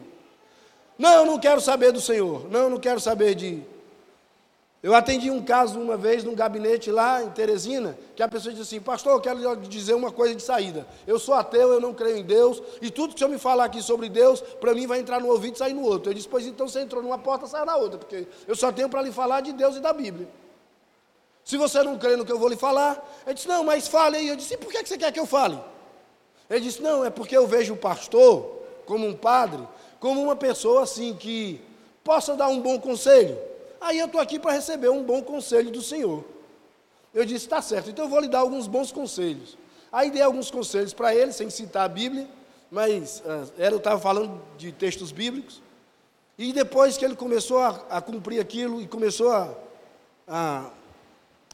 Não, 0.98 1.18
eu 1.18 1.24
não 1.24 1.38
quero 1.38 1.60
saber 1.60 1.92
do 1.92 2.00
Senhor. 2.00 2.50
Não, 2.50 2.68
não 2.68 2.78
quero 2.78 2.98
saber 2.98 3.34
de. 3.36 3.62
Eu 4.82 4.94
atendi 4.94 5.30
um 5.30 5.42
caso 5.42 5.80
uma 5.80 5.96
vez 5.96 6.22
num 6.22 6.34
gabinete 6.34 6.90
lá 6.90 7.22
em 7.22 7.30
Teresina, 7.30 7.98
que 8.16 8.22
a 8.22 8.28
pessoa 8.28 8.52
disse 8.52 8.76
assim: 8.76 8.80
Pastor, 8.80 9.12
eu 9.12 9.20
quero 9.20 9.38
lhe 9.38 9.68
dizer 9.68 9.94
uma 9.94 10.10
coisa 10.10 10.34
de 10.34 10.42
saída. 10.42 10.86
Eu 11.06 11.18
sou 11.18 11.34
ateu, 11.34 11.72
eu 11.72 11.80
não 11.80 11.94
creio 11.94 12.16
em 12.16 12.24
Deus, 12.24 12.60
e 12.82 12.90
tudo 12.90 13.10
que 13.10 13.16
o 13.16 13.18
senhor 13.18 13.30
me 13.30 13.38
falar 13.38 13.64
aqui 13.64 13.80
sobre 13.80 14.08
Deus, 14.08 14.40
para 14.40 14.74
mim 14.74 14.86
vai 14.86 14.98
entrar 14.98 15.20
no 15.20 15.28
ouvido 15.28 15.54
e 15.54 15.58
sair 15.58 15.72
no 15.72 15.82
outro. 15.82 16.10
Eu 16.10 16.14
disse: 16.14 16.28
Pois 16.28 16.46
então 16.46 16.68
você 16.68 16.80
entrou 16.80 17.02
numa 17.02 17.18
porta, 17.18 17.46
sai 17.46 17.64
na 17.64 17.76
outra, 17.76 17.98
porque 17.98 18.26
eu 18.46 18.56
só 18.56 18.72
tenho 18.72 18.88
para 18.88 19.02
lhe 19.02 19.12
falar 19.12 19.40
de 19.40 19.52
Deus 19.52 19.76
e 19.76 19.80
da 19.80 19.92
Bíblia. 19.92 20.28
Se 21.44 21.56
você 21.56 21.82
não 21.82 21.96
crê 21.96 22.14
no 22.14 22.24
que 22.24 22.32
eu 22.32 22.38
vou 22.38 22.48
lhe 22.48 22.56
falar, 22.56 23.04
ele 23.24 23.34
disse: 23.34 23.48
Não, 23.48 23.62
mas 23.62 23.86
fale 23.86 24.16
aí. 24.16 24.28
Eu 24.28 24.36
disse: 24.36 24.54
E 24.54 24.56
por 24.56 24.72
que 24.72 24.84
você 24.84 24.98
quer 24.98 25.12
que 25.12 25.20
eu 25.20 25.26
fale? 25.26 25.58
Ele 26.50 26.60
disse: 26.60 26.82
Não, 26.82 27.04
é 27.04 27.10
porque 27.10 27.36
eu 27.36 27.46
vejo 27.46 27.74
o 27.74 27.76
pastor 27.76 28.58
como 28.86 29.06
um 29.06 29.14
padre 29.14 29.62
como 30.00 30.22
uma 30.22 30.36
pessoa 30.36 30.82
assim 30.82 31.14
que 31.14 31.60
possa 32.04 32.36
dar 32.36 32.48
um 32.48 32.60
bom 32.60 32.78
conselho. 32.78 33.38
Aí 33.80 33.98
eu 33.98 34.06
estou 34.06 34.20
aqui 34.20 34.38
para 34.38 34.52
receber 34.52 34.88
um 34.88 35.02
bom 35.02 35.22
conselho 35.22 35.70
do 35.70 35.82
Senhor. 35.82 36.24
Eu 37.12 37.24
disse, 37.24 37.46
está 37.46 37.62
certo, 37.62 37.90
então 37.90 38.04
eu 38.04 38.08
vou 38.08 38.20
lhe 38.20 38.28
dar 38.28 38.40
alguns 38.40 38.66
bons 38.66 38.92
conselhos. 38.92 39.56
Aí 39.90 40.10
dei 40.10 40.22
alguns 40.22 40.50
conselhos 40.50 40.92
para 40.92 41.14
ele, 41.14 41.32
sem 41.32 41.48
citar 41.48 41.84
a 41.84 41.88
Bíblia, 41.88 42.28
mas 42.70 43.20
uh, 43.20 43.50
eu 43.56 43.78
estava 43.78 43.98
falando 43.98 44.40
de 44.56 44.70
textos 44.72 45.10
bíblicos. 45.10 45.62
E 46.36 46.52
depois 46.52 46.96
que 46.96 47.04
ele 47.04 47.16
começou 47.16 47.58
a, 47.58 47.80
a 47.90 48.00
cumprir 48.00 48.40
aquilo 48.40 48.80
e 48.80 48.86
começou 48.86 49.32
a, 49.32 49.54
a, 50.26 50.70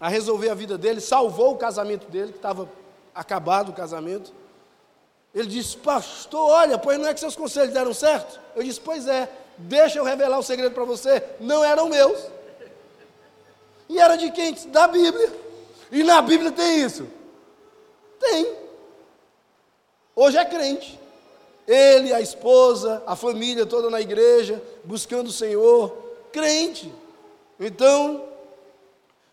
a 0.00 0.09
resolver 0.09 0.50
a 0.50 0.54
vida 0.54 0.76
dele, 0.76 1.00
salvou 1.00 1.52
o 1.52 1.57
casamento 1.57 2.07
dele, 2.11 2.33
que 2.33 2.38
estava 2.38 2.68
acabado 3.14 3.70
o 3.70 3.72
casamento. 3.72 4.33
Ele 5.34 5.48
disse, 5.48 5.76
pastor, 5.76 6.48
olha, 6.48 6.78
pois 6.78 6.98
não 6.98 7.08
é 7.08 7.14
que 7.14 7.18
seus 7.18 7.34
conselhos 7.34 7.74
deram 7.74 7.92
certo? 7.92 8.40
Eu 8.54 8.62
disse, 8.62 8.80
pois 8.80 9.08
é, 9.08 9.28
deixa 9.58 9.98
eu 9.98 10.04
revelar 10.04 10.38
o 10.38 10.42
segredo 10.42 10.72
para 10.72 10.84
você, 10.84 11.22
não 11.40 11.64
eram 11.64 11.88
meus. 11.88 12.20
E 13.88 13.98
era 13.98 14.16
de 14.16 14.30
quem? 14.30 14.54
Da 14.68 14.86
Bíblia. 14.86 15.32
E 15.90 16.04
na 16.04 16.22
Bíblia 16.22 16.52
tem 16.52 16.82
isso? 16.82 17.08
Tem. 18.20 18.54
Hoje 20.14 20.38
é 20.38 20.44
crente. 20.44 20.98
Ele, 21.66 22.12
a 22.12 22.20
esposa, 22.20 23.02
a 23.06 23.16
família 23.16 23.66
toda 23.66 23.90
na 23.90 24.00
igreja, 24.00 24.62
buscando 24.84 25.28
o 25.28 25.32
Senhor, 25.32 25.96
crente. 26.30 26.92
Então, 27.58 28.24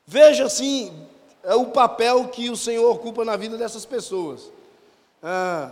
veja 0.06 0.46
assim, 0.46 1.08
é 1.44 1.54
o 1.54 1.68
papel 1.68 2.28
que 2.30 2.50
o 2.50 2.58
Senhor 2.58 2.90
ocupa 2.90 3.24
na 3.24 3.36
vida 3.36 3.58
dessas 3.58 3.86
pessoas. 3.86 4.50
Ah, 5.22 5.72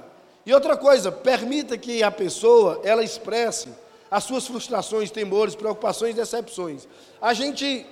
e 0.49 0.53
outra 0.53 0.75
coisa, 0.75 1.11
permita 1.11 1.77
que 1.77 2.01
a 2.01 2.09
pessoa 2.09 2.81
ela 2.83 3.03
expresse 3.03 3.69
as 4.09 4.23
suas 4.23 4.47
frustrações, 4.47 5.11
temores, 5.11 5.53
preocupações, 5.53 6.15
decepções. 6.15 6.87
A 7.21 7.35
gente, 7.35 7.85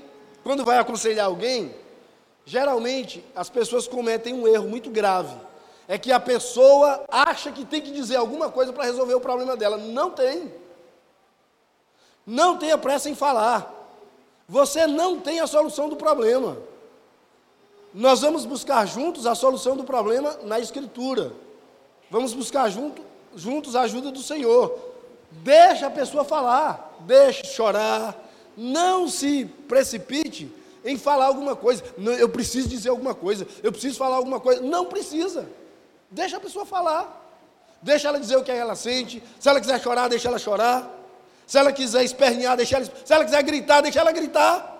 quando 0.43 0.65
vai 0.65 0.79
aconselhar 0.79 1.27
alguém, 1.27 1.75
geralmente 2.47 3.23
as 3.35 3.47
pessoas 3.47 3.87
cometem 3.87 4.33
um 4.33 4.47
erro 4.47 4.67
muito 4.67 4.89
grave. 4.89 5.35
É 5.87 5.99
que 5.99 6.11
a 6.11 6.19
pessoa 6.19 7.05
acha 7.09 7.51
que 7.51 7.63
tem 7.63 7.79
que 7.79 7.91
dizer 7.91 8.15
alguma 8.15 8.49
coisa 8.49 8.73
para 8.73 8.85
resolver 8.85 9.13
o 9.13 9.21
problema 9.21 9.55
dela. 9.55 9.77
Não 9.77 10.09
tem. 10.09 10.51
Não 12.25 12.57
tenha 12.57 12.75
pressa 12.75 13.07
em 13.07 13.13
falar. 13.13 13.71
Você 14.49 14.87
não 14.87 15.19
tem 15.19 15.41
a 15.41 15.45
solução 15.45 15.89
do 15.89 15.95
problema. 15.95 16.57
Nós 17.93 18.21
vamos 18.21 18.47
buscar 18.47 18.87
juntos 18.87 19.27
a 19.27 19.35
solução 19.35 19.77
do 19.77 19.83
problema 19.83 20.39
na 20.41 20.59
Escritura. 20.59 21.45
Vamos 22.09 22.33
buscar 22.33 22.69
junto, 22.69 23.01
juntos 23.35 23.75
a 23.75 23.81
ajuda 23.81 24.11
do 24.11 24.21
Senhor. 24.21 24.77
Deixa 25.29 25.87
a 25.87 25.91
pessoa 25.91 26.23
falar, 26.23 26.95
deixe 27.01 27.45
chorar, 27.45 28.15
não 28.55 29.07
se 29.07 29.45
precipite 29.67 30.49
em 30.85 30.97
falar 30.97 31.25
alguma 31.25 31.55
coisa. 31.55 31.83
Não, 31.97 32.13
eu 32.13 32.29
preciso 32.29 32.69
dizer 32.69 32.89
alguma 32.89 33.13
coisa, 33.13 33.45
eu 33.61 33.71
preciso 33.71 33.97
falar 33.97 34.15
alguma 34.15 34.39
coisa. 34.39 34.61
Não 34.61 34.85
precisa. 34.85 35.47
Deixa 36.09 36.37
a 36.37 36.39
pessoa 36.39 36.65
falar. 36.65 37.25
Deixa 37.81 38.07
ela 38.07 38.19
dizer 38.19 38.37
o 38.37 38.43
que 38.43 38.51
ela 38.51 38.75
sente. 38.75 39.21
Se 39.39 39.49
ela 39.49 39.59
quiser 39.59 39.79
chorar, 39.81 40.07
deixa 40.07 40.29
ela 40.29 40.39
chorar. 40.39 40.89
Se 41.45 41.57
ela 41.57 41.71
quiser 41.71 42.03
espernear, 42.03 42.55
deixa 42.55 42.77
ela. 42.77 42.85
Se 42.85 43.13
ela 43.13 43.25
quiser 43.25 43.43
gritar, 43.43 43.81
deixa 43.81 43.99
ela 43.99 44.11
gritar. 44.13 44.75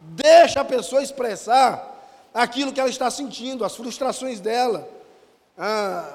Deixa 0.00 0.60
a 0.60 0.64
pessoa 0.64 1.02
expressar 1.02 1.96
aquilo 2.32 2.72
que 2.72 2.80
ela 2.80 2.88
está 2.88 3.10
sentindo, 3.10 3.64
as 3.64 3.76
frustrações 3.76 4.40
dela 4.40 4.97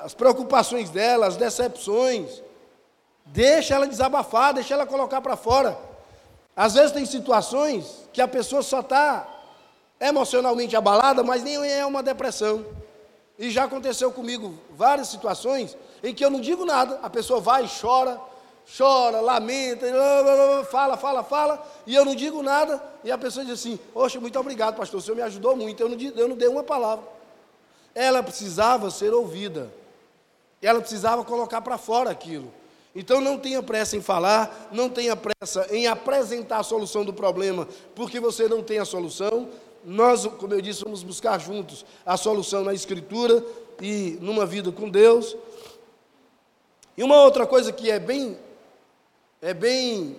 as 0.03 0.13
preocupações 0.13 0.89
dela, 0.89 1.27
as 1.27 1.35
decepções. 1.35 2.41
Deixa 3.25 3.75
ela 3.75 3.87
desabafar, 3.87 4.53
deixa 4.53 4.73
ela 4.73 4.85
colocar 4.85 5.21
para 5.21 5.35
fora. 5.35 5.77
Às 6.55 6.75
vezes 6.75 6.91
tem 6.91 7.05
situações 7.05 8.07
que 8.13 8.21
a 8.21 8.27
pessoa 8.27 8.61
só 8.61 8.79
está 8.79 9.27
emocionalmente 9.99 10.75
abalada, 10.75 11.23
mas 11.23 11.43
nem 11.43 11.55
é 11.69 11.85
uma 11.85 12.03
depressão. 12.03 12.65
E 13.37 13.49
já 13.49 13.63
aconteceu 13.63 14.11
comigo 14.11 14.57
várias 14.71 15.07
situações 15.07 15.75
em 16.03 16.13
que 16.13 16.23
eu 16.23 16.29
não 16.29 16.39
digo 16.39 16.65
nada, 16.65 16.99
a 17.01 17.09
pessoa 17.09 17.39
vai, 17.39 17.67
chora, 17.81 18.19
chora, 18.77 19.21
lamenta, 19.21 19.87
fala, 20.69 20.97
fala, 20.97 21.23
fala, 21.23 21.65
e 21.87 21.95
eu 21.95 22.05
não 22.05 22.13
digo 22.13 22.43
nada, 22.43 22.83
e 23.03 23.11
a 23.11 23.17
pessoa 23.17 23.45
diz 23.45 23.55
assim: 23.55 23.79
Poxa, 23.93 24.19
muito 24.19 24.37
obrigado, 24.37 24.75
pastor, 24.75 24.99
o 24.99 25.03
senhor 25.03 25.15
me 25.15 25.21
ajudou 25.21 25.55
muito, 25.55 25.81
eu 25.81 25.89
não, 25.89 25.97
eu 25.99 26.27
não 26.27 26.35
dei 26.35 26.47
uma 26.47 26.63
palavra. 26.63 27.05
Ela 27.95 28.23
precisava 28.23 28.89
ser 28.89 29.13
ouvida. 29.13 29.71
Ela 30.61 30.79
precisava 30.79 31.23
colocar 31.23 31.61
para 31.61 31.77
fora 31.77 32.09
aquilo. 32.09 32.51
Então 32.95 33.19
não 33.19 33.39
tenha 33.39 33.61
pressa 33.63 33.97
em 33.97 34.01
falar, 34.01 34.69
não 34.71 34.89
tenha 34.89 35.15
pressa 35.15 35.67
em 35.71 35.87
apresentar 35.87 36.59
a 36.59 36.63
solução 36.63 37.03
do 37.03 37.11
problema, 37.11 37.67
porque 37.95 38.19
você 38.19 38.47
não 38.47 38.61
tem 38.61 38.77
a 38.79 38.85
solução. 38.85 39.49
Nós, 39.83 40.25
como 40.25 40.53
eu 40.53 40.61
disse, 40.61 40.83
vamos 40.83 41.03
buscar 41.03 41.39
juntos 41.39 41.85
a 42.05 42.15
solução 42.15 42.63
na 42.63 42.73
Escritura 42.73 43.43
e 43.81 44.17
numa 44.21 44.45
vida 44.45 44.71
com 44.71 44.89
Deus. 44.89 45.35
E 46.95 47.03
uma 47.03 47.21
outra 47.21 47.47
coisa 47.47 47.71
que 47.71 47.89
é 47.89 47.99
bem, 47.99 48.37
é 49.41 49.53
bem 49.53 50.17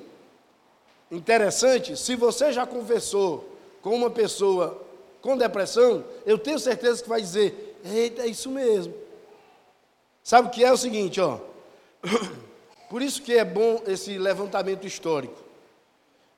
interessante, 1.11 1.97
se 1.97 2.17
você 2.17 2.53
já 2.53 2.67
conversou 2.67 3.49
com 3.81 3.95
uma 3.95 4.11
pessoa 4.11 4.83
com 5.23 5.39
depressão, 5.39 6.05
eu 6.27 6.37
tenho 6.37 6.59
certeza 6.59 7.03
que 7.03 7.09
vai 7.09 7.21
dizer: 7.21 7.64
eita, 7.85 8.23
é 8.23 8.27
isso 8.27 8.51
mesmo. 8.51 8.95
Sabe 10.23 10.49
o 10.49 10.51
que 10.51 10.65
é 10.65 10.73
o 10.73 10.77
seguinte, 10.77 11.21
ó. 11.21 11.39
Por 12.89 13.03
isso 13.03 13.23
que 13.23 13.35
é 13.35 13.45
bom 13.45 13.83
esse 13.87 14.19
levantamento 14.19 14.87
histórico. 14.87 15.37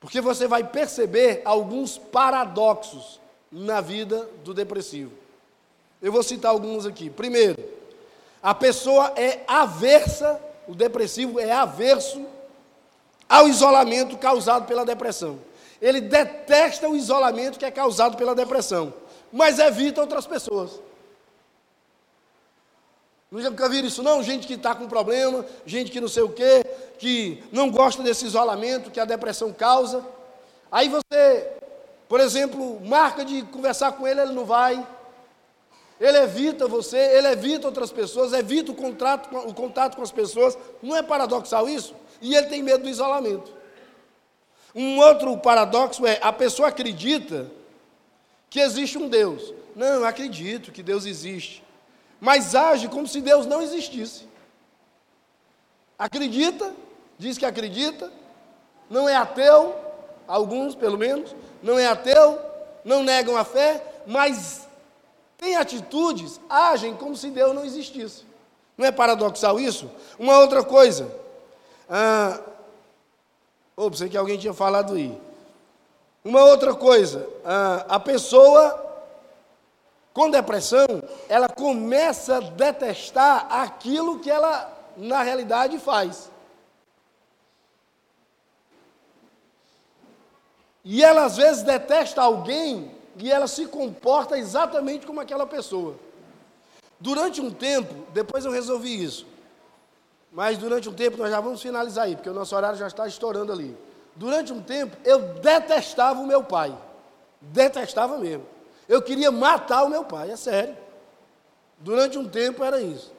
Porque 0.00 0.20
você 0.20 0.46
vai 0.46 0.64
perceber 0.64 1.42
alguns 1.44 1.96
paradoxos 1.98 3.20
na 3.50 3.80
vida 3.80 4.28
do 4.44 4.52
depressivo. 4.52 5.12
Eu 6.02 6.12
vou 6.12 6.22
citar 6.22 6.50
alguns 6.50 6.84
aqui. 6.84 7.08
Primeiro, 7.08 7.62
a 8.42 8.54
pessoa 8.54 9.12
é 9.16 9.40
aversa, 9.46 10.40
o 10.68 10.74
depressivo 10.74 11.40
é 11.40 11.50
averso 11.50 12.24
ao 13.28 13.48
isolamento 13.48 14.16
causado 14.16 14.66
pela 14.66 14.84
depressão. 14.84 15.38
Ele 15.80 16.00
detesta 16.00 16.88
o 16.88 16.96
isolamento 16.96 17.58
que 17.58 17.64
é 17.64 17.70
causado 17.70 18.16
pela 18.16 18.34
depressão, 18.34 18.92
mas 19.32 19.58
evita 19.58 20.00
outras 20.00 20.26
pessoas. 20.26 20.80
Nunca 23.44 23.68
viram 23.68 23.86
isso 23.86 24.02
não? 24.02 24.22
Gente 24.22 24.46
que 24.46 24.54
está 24.54 24.74
com 24.74 24.88
problema, 24.88 25.44
gente 25.66 25.90
que 25.90 26.00
não 26.00 26.08
sei 26.08 26.22
o 26.22 26.30
quê, 26.30 26.64
que 26.98 27.44
não 27.52 27.70
gosta 27.70 28.02
desse 28.02 28.24
isolamento 28.24 28.90
que 28.90 28.98
a 28.98 29.04
depressão 29.04 29.52
causa. 29.52 30.02
Aí 30.72 30.88
você, 30.88 31.52
por 32.08 32.18
exemplo, 32.18 32.80
marca 32.80 33.24
de 33.24 33.42
conversar 33.42 33.92
com 33.92 34.08
ele, 34.08 34.22
ele 34.22 34.32
não 34.32 34.46
vai. 34.46 34.86
Ele 36.00 36.16
evita 36.18 36.66
você, 36.66 36.96
ele 36.96 37.28
evita 37.28 37.66
outras 37.66 37.92
pessoas, 37.92 38.32
evita 38.32 38.72
o 38.72 38.74
contato, 38.74 39.34
o 39.36 39.52
contato 39.52 39.96
com 39.96 40.02
as 40.02 40.12
pessoas. 40.12 40.56
Não 40.82 40.96
é 40.96 41.02
paradoxal 41.02 41.68
isso? 41.68 41.94
E 42.22 42.34
ele 42.34 42.46
tem 42.46 42.62
medo 42.62 42.84
do 42.84 42.88
isolamento. 42.88 43.52
Um 44.74 44.98
outro 44.98 45.36
paradoxo 45.38 46.06
é: 46.06 46.18
a 46.22 46.32
pessoa 46.32 46.68
acredita 46.68 47.50
que 48.48 48.60
existe 48.60 48.96
um 48.96 49.08
Deus. 49.08 49.52
Não, 49.74 49.86
eu 49.86 50.04
acredito 50.06 50.72
que 50.72 50.82
Deus 50.82 51.04
existe. 51.04 51.65
Mas 52.20 52.54
age 52.54 52.88
como 52.88 53.06
se 53.06 53.20
Deus 53.20 53.46
não 53.46 53.62
existisse. 53.62 54.26
Acredita, 55.98 56.72
diz 57.18 57.38
que 57.38 57.46
acredita, 57.46 58.10
não 58.88 59.08
é 59.08 59.16
ateu, 59.16 59.74
alguns 60.26 60.74
pelo 60.74 60.98
menos, 60.98 61.34
não 61.62 61.78
é 61.78 61.86
ateu, 61.86 62.38
não 62.84 63.02
negam 63.02 63.36
a 63.36 63.44
fé, 63.44 63.82
mas 64.06 64.66
tem 65.38 65.56
atitudes, 65.56 66.40
agem 66.48 66.94
como 66.94 67.16
se 67.16 67.30
Deus 67.30 67.54
não 67.54 67.64
existisse. 67.64 68.24
Não 68.76 68.86
é 68.86 68.92
paradoxal 68.92 69.58
isso? 69.58 69.90
Uma 70.18 70.38
outra 70.38 70.62
coisa. 70.62 71.10
Ah, 71.88 72.40
Oh, 73.78 73.90
que 73.90 74.16
alguém 74.16 74.38
tinha 74.38 74.54
falado 74.54 74.94
aí. 74.94 75.20
Uma 76.24 76.42
outra 76.44 76.74
coisa, 76.74 77.28
a 77.86 78.00
pessoa 78.00 78.85
com 80.16 80.30
depressão, 80.30 80.86
ela 81.28 81.46
começa 81.46 82.38
a 82.38 82.40
detestar 82.40 83.52
aquilo 83.52 84.18
que 84.18 84.30
ela 84.30 84.74
na 84.96 85.22
realidade 85.22 85.78
faz. 85.78 86.30
E 90.82 91.04
ela 91.04 91.26
às 91.26 91.36
vezes 91.36 91.62
detesta 91.62 92.22
alguém 92.22 92.90
e 93.18 93.30
ela 93.30 93.46
se 93.46 93.66
comporta 93.66 94.38
exatamente 94.38 95.06
como 95.06 95.20
aquela 95.20 95.46
pessoa. 95.46 95.96
Durante 96.98 97.42
um 97.42 97.50
tempo, 97.50 98.06
depois 98.14 98.46
eu 98.46 98.50
resolvi 98.50 99.04
isso. 99.04 99.26
Mas 100.32 100.56
durante 100.56 100.88
um 100.88 100.94
tempo, 100.94 101.18
nós 101.18 101.30
já 101.30 101.42
vamos 101.42 101.60
finalizar 101.60 102.06
aí, 102.06 102.16
porque 102.16 102.30
o 102.30 102.34
nosso 102.34 102.56
horário 102.56 102.78
já 102.78 102.86
está 102.86 103.06
estourando 103.06 103.52
ali. 103.52 103.76
Durante 104.14 104.50
um 104.50 104.62
tempo, 104.62 104.96
eu 105.04 105.18
detestava 105.18 106.18
o 106.18 106.26
meu 106.26 106.42
pai. 106.42 106.74
Detestava 107.38 108.16
mesmo. 108.16 108.55
Eu 108.88 109.02
queria 109.02 109.30
matar 109.30 109.84
o 109.84 109.88
meu 109.88 110.04
pai, 110.04 110.30
é 110.30 110.36
sério. 110.36 110.76
Durante 111.78 112.16
um 112.18 112.28
tempo 112.28 112.62
era 112.62 112.80
isso. 112.80 113.12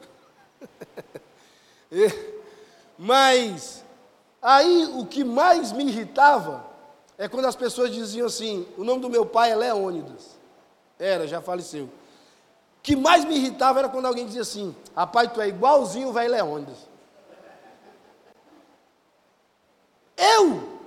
Mas, 2.97 3.83
aí 4.41 4.89
o 4.95 5.05
que 5.05 5.23
mais 5.23 5.71
me 5.71 5.85
irritava 5.85 6.65
é 7.17 7.27
quando 7.27 7.45
as 7.45 7.55
pessoas 7.55 7.91
diziam 7.91 8.27
assim: 8.27 8.67
o 8.77 8.83
nome 8.83 9.01
do 9.01 9.09
meu 9.09 9.25
pai 9.25 9.51
é 9.51 9.55
Leônidas. 9.55 10.37
Era, 10.97 11.27
já 11.27 11.41
faleceu. 11.41 11.85
O 11.85 11.91
que 12.81 12.95
mais 12.95 13.25
me 13.25 13.35
irritava 13.35 13.79
era 13.79 13.89
quando 13.89 14.05
alguém 14.05 14.25
dizia 14.25 14.41
assim: 14.41 14.75
rapaz, 14.95 15.31
tu 15.31 15.41
é 15.41 15.47
igualzinho 15.47 16.09
o 16.09 16.13
velho 16.13 16.31
Leônidas. 16.31 16.77
Eu, 20.15 20.79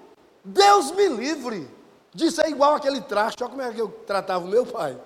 Deus 0.44 0.90
me 0.90 1.08
livre 1.08 1.70
de 2.12 2.30
ser 2.30 2.48
igual 2.48 2.74
aquele 2.74 3.00
traste. 3.00 3.42
Olha 3.42 3.50
como 3.50 3.62
é 3.62 3.72
que 3.72 3.80
eu 3.80 3.88
tratava 4.06 4.44
o 4.44 4.48
meu 4.48 4.66
pai. 4.66 4.98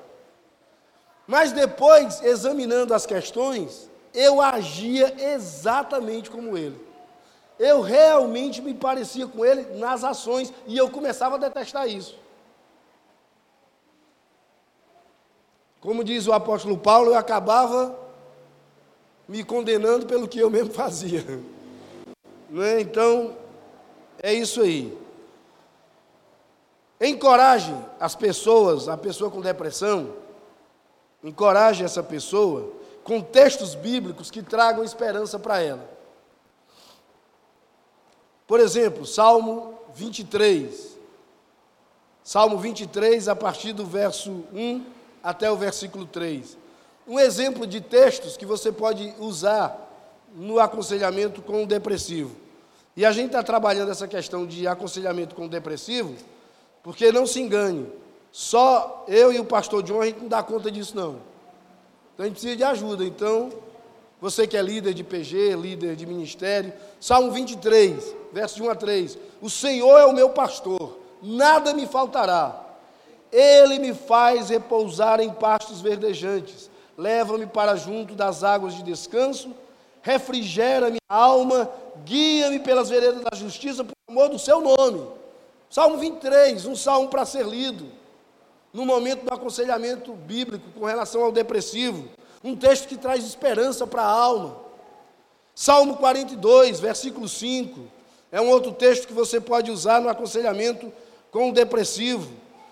Mas 1.26 1.52
depois, 1.52 2.22
examinando 2.22 2.92
as 2.92 3.06
questões, 3.06 3.88
eu 4.12 4.40
agia 4.40 5.14
exatamente 5.32 6.30
como 6.30 6.56
ele. 6.56 6.78
Eu 7.58 7.80
realmente 7.80 8.60
me 8.60 8.74
parecia 8.74 9.26
com 9.26 9.44
ele 9.44 9.76
nas 9.78 10.04
ações 10.04 10.52
e 10.66 10.76
eu 10.76 10.90
começava 10.90 11.36
a 11.36 11.38
detestar 11.38 11.88
isso. 11.88 12.18
Como 15.80 16.02
diz 16.02 16.26
o 16.26 16.32
apóstolo 16.32 16.78
Paulo, 16.78 17.10
eu 17.10 17.18
acabava 17.18 17.98
me 19.28 19.44
condenando 19.44 20.06
pelo 20.06 20.28
que 20.28 20.38
eu 20.38 20.50
mesmo 20.50 20.72
fazia. 20.72 21.24
Não 22.48 22.62
é? 22.62 22.80
Então, 22.80 23.36
é 24.22 24.32
isso 24.32 24.62
aí. 24.62 25.03
Encoraje 27.00 27.74
as 27.98 28.14
pessoas, 28.14 28.88
a 28.88 28.96
pessoa 28.96 29.30
com 29.30 29.40
depressão, 29.40 30.14
encoraje 31.22 31.82
essa 31.82 32.02
pessoa 32.02 32.72
com 33.02 33.20
textos 33.20 33.74
bíblicos 33.74 34.30
que 34.30 34.42
tragam 34.42 34.84
esperança 34.84 35.38
para 35.38 35.60
ela. 35.60 35.88
Por 38.46 38.60
exemplo, 38.60 39.06
Salmo 39.06 39.78
23. 39.94 40.94
Salmo 42.22 42.58
23, 42.58 43.28
a 43.28 43.36
partir 43.36 43.72
do 43.72 43.84
verso 43.84 44.44
1 44.52 44.84
até 45.22 45.50
o 45.50 45.56
versículo 45.56 46.06
3. 46.06 46.56
Um 47.06 47.18
exemplo 47.18 47.66
de 47.66 47.80
textos 47.80 48.36
que 48.36 48.46
você 48.46 48.72
pode 48.72 49.14
usar 49.18 49.80
no 50.34 50.58
aconselhamento 50.58 51.42
com 51.42 51.62
o 51.62 51.66
depressivo. 51.66 52.34
E 52.96 53.04
a 53.04 53.12
gente 53.12 53.26
está 53.26 53.42
trabalhando 53.42 53.90
essa 53.90 54.08
questão 54.08 54.46
de 54.46 54.66
aconselhamento 54.66 55.34
com 55.34 55.46
o 55.46 55.48
depressivo, 55.48 56.14
porque 56.84 57.10
não 57.10 57.26
se 57.26 57.40
engane, 57.40 57.90
só 58.30 59.06
eu 59.08 59.32
e 59.32 59.40
o 59.40 59.44
pastor 59.44 59.82
John 59.82 60.02
a 60.02 60.06
gente 60.06 60.20
não 60.20 60.28
dá 60.28 60.42
conta 60.42 60.70
disso 60.70 60.94
não. 60.94 61.16
Então 62.12 62.24
a 62.24 62.28
gente 62.28 62.34
precisa 62.34 62.54
de 62.54 62.62
ajuda. 62.62 63.04
Então, 63.04 63.50
você 64.20 64.46
que 64.46 64.56
é 64.56 64.62
líder 64.62 64.92
de 64.92 65.02
PG, 65.02 65.56
líder 65.56 65.96
de 65.96 66.04
ministério, 66.04 66.72
Salmo 67.00 67.32
23, 67.32 68.14
verso 68.32 68.56
de 68.56 68.62
1 68.62 68.70
a 68.70 68.74
3. 68.74 69.18
O 69.40 69.48
Senhor 69.48 69.98
é 69.98 70.04
o 70.04 70.12
meu 70.12 70.30
pastor, 70.30 70.98
nada 71.22 71.72
me 71.72 71.86
faltará. 71.86 72.60
Ele 73.32 73.78
me 73.78 73.94
faz 73.94 74.50
repousar 74.50 75.20
em 75.20 75.30
pastos 75.30 75.80
verdejantes, 75.80 76.70
leva-me 76.98 77.46
para 77.46 77.76
junto 77.76 78.14
das 78.14 78.44
águas 78.44 78.74
de 78.74 78.82
descanso, 78.82 79.54
refrigera 80.02 80.90
minha 80.90 81.00
alma, 81.08 81.68
guia-me 82.04 82.58
pelas 82.58 82.90
veredas 82.90 83.22
da 83.22 83.34
justiça, 83.34 83.82
por 83.82 83.94
amor 84.06 84.28
do 84.28 84.38
seu 84.38 84.60
nome. 84.60 85.23
Salmo 85.74 85.98
23, 85.98 86.66
um 86.66 86.76
salmo 86.76 87.08
para 87.08 87.26
ser 87.26 87.44
lido, 87.44 87.90
no 88.72 88.86
momento 88.86 89.24
do 89.24 89.34
aconselhamento 89.34 90.12
bíblico 90.12 90.70
com 90.70 90.84
relação 90.84 91.24
ao 91.24 91.32
depressivo, 91.32 92.08
um 92.44 92.54
texto 92.54 92.86
que 92.86 92.96
traz 92.96 93.24
esperança 93.24 93.84
para 93.84 94.02
a 94.02 94.08
alma. 94.08 94.56
Salmo 95.52 95.96
42, 95.96 96.78
versículo 96.78 97.28
5, 97.28 97.80
é 98.30 98.40
um 98.40 98.50
outro 98.50 98.70
texto 98.70 99.08
que 99.08 99.12
você 99.12 99.40
pode 99.40 99.72
usar 99.72 100.00
no 100.00 100.08
aconselhamento 100.08 100.92
com 101.32 101.50
o 101.50 101.52
depressivo. 101.52 102.30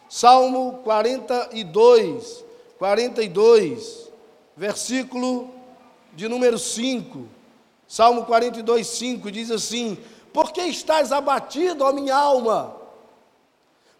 Salmo 0.08 0.78
42, 0.84 2.44
42, 2.78 4.10
versículo 4.56 5.50
de 6.12 6.28
número 6.28 6.56
5. 6.56 7.26
Salmo 7.88 8.24
42, 8.26 8.86
5 8.86 9.28
diz 9.32 9.50
assim: 9.50 9.98
Por 10.32 10.52
que 10.52 10.60
estás 10.60 11.10
abatido, 11.10 11.82
ó 11.82 11.92
minha 11.92 12.14
alma? 12.14 12.80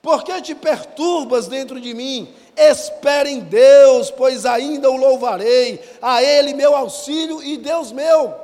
Por 0.03 0.25
que 0.25 0.43
te 0.43 0.55
perturbas 0.55 1.47
dentro 1.47 1.81
de 1.81 1.95
mim? 1.95 2.35
Espere 2.57 3.31
em 3.31 3.39
Deus, 3.41 4.11
pois 4.11 4.45
ainda 4.45 4.91
o 4.91 4.97
louvarei, 4.97 5.81
a 6.03 6.21
Ele 6.23 6.53
meu 6.53 6.75
auxílio 6.75 7.41
e 7.43 7.57
Deus 7.57 7.93
meu. 7.93 8.35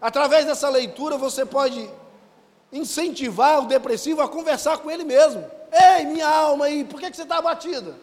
Através 0.00 0.44
dessa 0.44 0.68
leitura 0.68 1.16
você 1.16 1.44
pode 1.44 1.90
incentivar 2.72 3.62
o 3.62 3.66
depressivo 3.66 4.20
a 4.20 4.28
conversar 4.28 4.78
com 4.78 4.90
ele 4.90 5.04
mesmo. 5.04 5.44
Ei, 5.72 6.04
minha 6.04 6.28
alma 6.28 6.66
aí, 6.66 6.84
por 6.84 7.00
que, 7.00 7.10
que 7.10 7.16
você 7.16 7.22
está 7.22 7.38
abatida? 7.38 7.96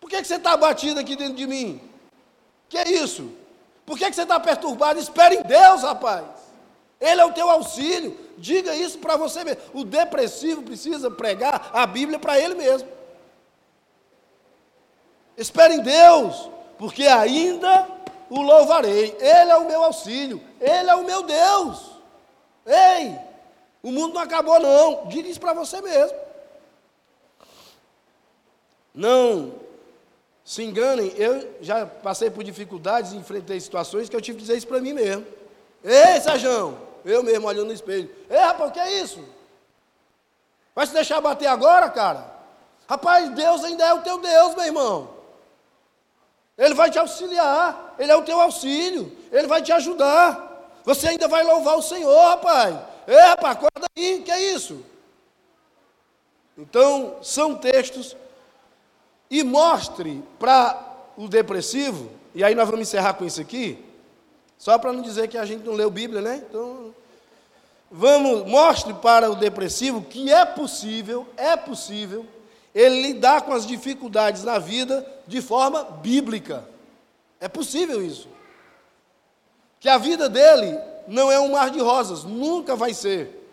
Por 0.00 0.10
que, 0.10 0.20
que 0.20 0.26
você 0.26 0.36
está 0.36 0.52
abatida 0.52 1.00
aqui 1.00 1.16
dentro 1.16 1.34
de 1.34 1.46
mim? 1.46 1.80
Que 2.68 2.78
é 2.78 2.88
isso? 2.90 3.30
Por 3.84 3.96
que, 3.96 4.08
que 4.08 4.14
você 4.14 4.22
está 4.22 4.38
perturbado? 4.38 4.98
Espere 4.98 5.36
em 5.36 5.42
Deus, 5.42 5.82
rapaz. 5.82 6.24
Ele 7.00 7.20
é 7.20 7.24
o 7.24 7.32
teu 7.32 7.48
auxílio. 7.48 8.25
Diga 8.38 8.74
isso 8.74 8.98
para 8.98 9.16
você 9.16 9.44
mesmo. 9.44 9.62
O 9.72 9.84
depressivo 9.84 10.62
precisa 10.62 11.10
pregar 11.10 11.70
a 11.72 11.86
Bíblia 11.86 12.18
para 12.18 12.38
ele 12.38 12.54
mesmo. 12.54 12.88
Espere 15.36 15.74
em 15.74 15.80
Deus, 15.80 16.50
porque 16.78 17.06
ainda 17.06 17.88
o 18.30 18.40
louvarei. 18.40 19.16
Ele 19.20 19.50
é 19.50 19.56
o 19.56 19.66
meu 19.66 19.84
auxílio. 19.84 20.40
Ele 20.60 20.90
é 20.90 20.94
o 20.94 21.04
meu 21.04 21.22
Deus. 21.22 21.92
Ei, 22.66 23.18
o 23.82 23.90
mundo 23.92 24.14
não 24.14 24.22
acabou, 24.22 24.58
não. 24.58 25.06
Diga 25.06 25.28
isso 25.28 25.40
para 25.40 25.52
você 25.52 25.80
mesmo. 25.80 26.16
Não 28.94 29.66
se 30.46 30.62
enganem, 30.62 31.12
eu 31.16 31.56
já 31.60 31.84
passei 31.84 32.30
por 32.30 32.44
dificuldades, 32.44 33.12
enfrentei 33.12 33.58
situações 33.58 34.08
que 34.08 34.14
eu 34.14 34.20
tive 34.20 34.38
que 34.38 34.42
dizer 34.42 34.56
isso 34.56 34.68
para 34.68 34.80
mim 34.80 34.92
mesmo. 34.92 35.26
Ei, 35.82 36.20
Sérgio, 36.20 36.78
eu 37.06 37.22
mesmo 37.22 37.46
olhando 37.46 37.68
no 37.68 37.72
espelho. 37.72 38.10
Ei, 38.28 38.36
rapaz, 38.36 38.70
o 38.70 38.72
que 38.72 38.80
é 38.80 39.00
isso? 39.00 39.24
Vai 40.74 40.86
se 40.86 40.92
deixar 40.92 41.20
bater 41.20 41.46
agora, 41.46 41.88
cara? 41.88 42.34
Rapaz, 42.88 43.30
Deus 43.30 43.64
ainda 43.64 43.84
é 43.84 43.94
o 43.94 44.02
teu 44.02 44.18
Deus, 44.18 44.54
meu 44.54 44.64
irmão. 44.64 45.10
Ele 46.58 46.74
vai 46.74 46.90
te 46.90 46.98
auxiliar, 46.98 47.94
Ele 47.98 48.10
é 48.10 48.16
o 48.16 48.24
teu 48.24 48.40
auxílio, 48.40 49.16
Ele 49.30 49.46
vai 49.46 49.62
te 49.62 49.72
ajudar. 49.72 50.80
Você 50.84 51.08
ainda 51.08 51.28
vai 51.28 51.44
louvar 51.44 51.76
o 51.76 51.82
Senhor, 51.82 52.28
rapaz. 52.28 52.76
Ei, 53.06 53.16
rapaz, 53.16 53.56
acorda 53.56 53.86
aí, 53.96 54.22
que 54.22 54.30
é 54.30 54.52
isso? 54.52 54.84
Então, 56.58 57.16
são 57.22 57.54
textos 57.54 58.16
e 59.30 59.42
mostre 59.42 60.22
para 60.38 60.82
o 61.16 61.28
depressivo, 61.28 62.10
e 62.34 62.42
aí 62.42 62.54
nós 62.54 62.66
vamos 62.68 62.88
encerrar 62.88 63.14
com 63.14 63.24
isso 63.24 63.40
aqui, 63.40 63.84
só 64.58 64.78
para 64.78 64.92
não 64.92 65.02
dizer 65.02 65.28
que 65.28 65.38
a 65.38 65.44
gente 65.44 65.64
não 65.64 65.74
leu 65.74 65.90
Bíblia, 65.90 66.20
né? 66.20 66.42
Então, 66.48 66.94
vamos, 67.90 68.48
mostre 68.48 68.94
para 68.94 69.30
o 69.30 69.36
depressivo 69.36 70.02
que 70.02 70.32
é 70.32 70.44
possível, 70.44 71.26
é 71.36 71.56
possível, 71.56 72.26
ele 72.74 73.02
lidar 73.02 73.42
com 73.42 73.52
as 73.52 73.66
dificuldades 73.66 74.44
na 74.44 74.58
vida 74.58 75.06
de 75.26 75.40
forma 75.40 75.84
bíblica. 75.84 76.68
É 77.40 77.48
possível 77.48 78.04
isso. 78.04 78.28
Que 79.80 79.88
a 79.88 79.98
vida 79.98 80.28
dele 80.28 80.78
não 81.06 81.30
é 81.30 81.38
um 81.38 81.52
mar 81.52 81.70
de 81.70 81.80
rosas, 81.80 82.24
nunca 82.24 82.74
vai 82.74 82.92
ser. 82.92 83.44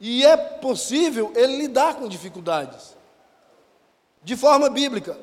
E 0.00 0.24
é 0.24 0.36
possível 0.36 1.32
ele 1.34 1.56
lidar 1.56 1.94
com 1.94 2.08
dificuldades 2.08 2.96
de 4.22 4.36
forma 4.36 4.68
bíblica. 4.70 5.18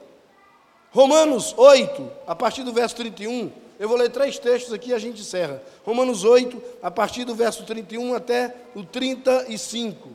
Romanos 0.91 1.53
8, 1.57 2.11
a 2.25 2.35
partir 2.35 2.63
do 2.63 2.73
verso 2.73 2.95
31, 2.95 3.51
eu 3.79 3.87
vou 3.87 3.97
ler 3.97 4.09
três 4.09 4.39
textos 4.39 4.73
aqui 4.73 4.89
e 4.89 4.93
a 4.93 4.99
gente 4.99 5.21
encerra. 5.21 5.61
Romanos 5.85 6.23
8, 6.23 6.61
a 6.81 6.89
partir 6.89 7.25
do 7.25 7.35
verso 7.35 7.63
31 7.63 8.15
até 8.15 8.55
o 8.75 8.83
35. 8.83 10.09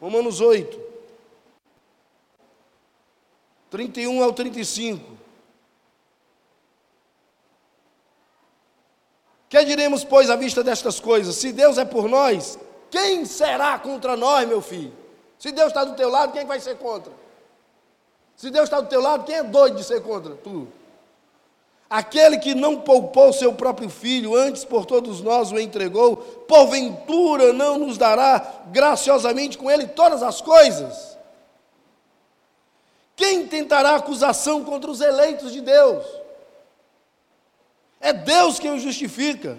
Romanos 0.00 0.40
8, 0.40 0.80
31 3.70 4.22
ao 4.22 4.32
35. 4.32 5.22
Que 9.48 9.62
diremos, 9.64 10.02
pois, 10.02 10.30
à 10.30 10.36
vista 10.36 10.64
destas 10.64 10.98
coisas? 10.98 11.36
Se 11.36 11.52
Deus 11.52 11.76
é 11.76 11.84
por 11.84 12.08
nós, 12.08 12.58
quem 12.90 13.26
será 13.26 13.78
contra 13.78 14.16
nós, 14.16 14.48
meu 14.48 14.62
filho? 14.62 14.92
Se 15.38 15.52
Deus 15.52 15.68
está 15.68 15.84
do 15.84 15.94
teu 15.94 16.08
lado, 16.08 16.32
quem 16.32 16.46
vai 16.46 16.58
ser 16.58 16.78
contra? 16.78 17.12
Se 18.34 18.48
Deus 18.50 18.64
está 18.64 18.80
do 18.80 18.88
teu 18.88 19.02
lado, 19.02 19.24
quem 19.24 19.34
é 19.34 19.42
doido 19.42 19.76
de 19.76 19.84
ser 19.84 20.02
contra 20.02 20.34
tu? 20.34 20.68
Aquele 21.92 22.38
que 22.38 22.54
não 22.54 22.80
poupou 22.80 23.34
seu 23.34 23.52
próprio 23.52 23.90
filho, 23.90 24.34
antes 24.34 24.64
por 24.64 24.86
todos 24.86 25.20
nós 25.20 25.52
o 25.52 25.58
entregou, 25.58 26.16
porventura 26.16 27.52
não 27.52 27.78
nos 27.78 27.98
dará 27.98 28.62
graciosamente 28.68 29.58
com 29.58 29.70
ele 29.70 29.86
todas 29.86 30.22
as 30.22 30.40
coisas? 30.40 31.18
Quem 33.14 33.46
tentará 33.46 33.94
acusação 33.94 34.64
contra 34.64 34.90
os 34.90 35.02
eleitos 35.02 35.52
de 35.52 35.60
Deus? 35.60 36.02
É 38.00 38.10
Deus 38.10 38.58
quem 38.58 38.72
os 38.72 38.80
justifica. 38.80 39.58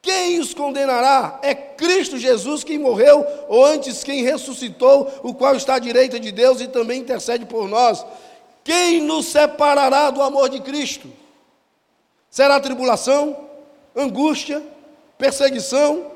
Quem 0.00 0.38
os 0.38 0.54
condenará? 0.54 1.40
É 1.42 1.56
Cristo 1.56 2.16
Jesus 2.16 2.62
quem 2.62 2.78
morreu, 2.78 3.26
ou 3.48 3.64
antes 3.64 4.04
quem 4.04 4.22
ressuscitou, 4.22 5.10
o 5.24 5.34
qual 5.34 5.56
está 5.56 5.74
à 5.74 5.80
direita 5.80 6.20
de 6.20 6.30
Deus 6.30 6.60
e 6.60 6.68
também 6.68 7.00
intercede 7.00 7.44
por 7.44 7.68
nós. 7.68 8.06
Quem 8.62 9.00
nos 9.00 9.26
separará 9.26 10.10
do 10.10 10.22
amor 10.22 10.48
de 10.48 10.60
Cristo? 10.60 11.23
Será 12.34 12.58
tribulação, 12.58 13.48
angústia, 13.94 14.60
perseguição, 15.16 16.10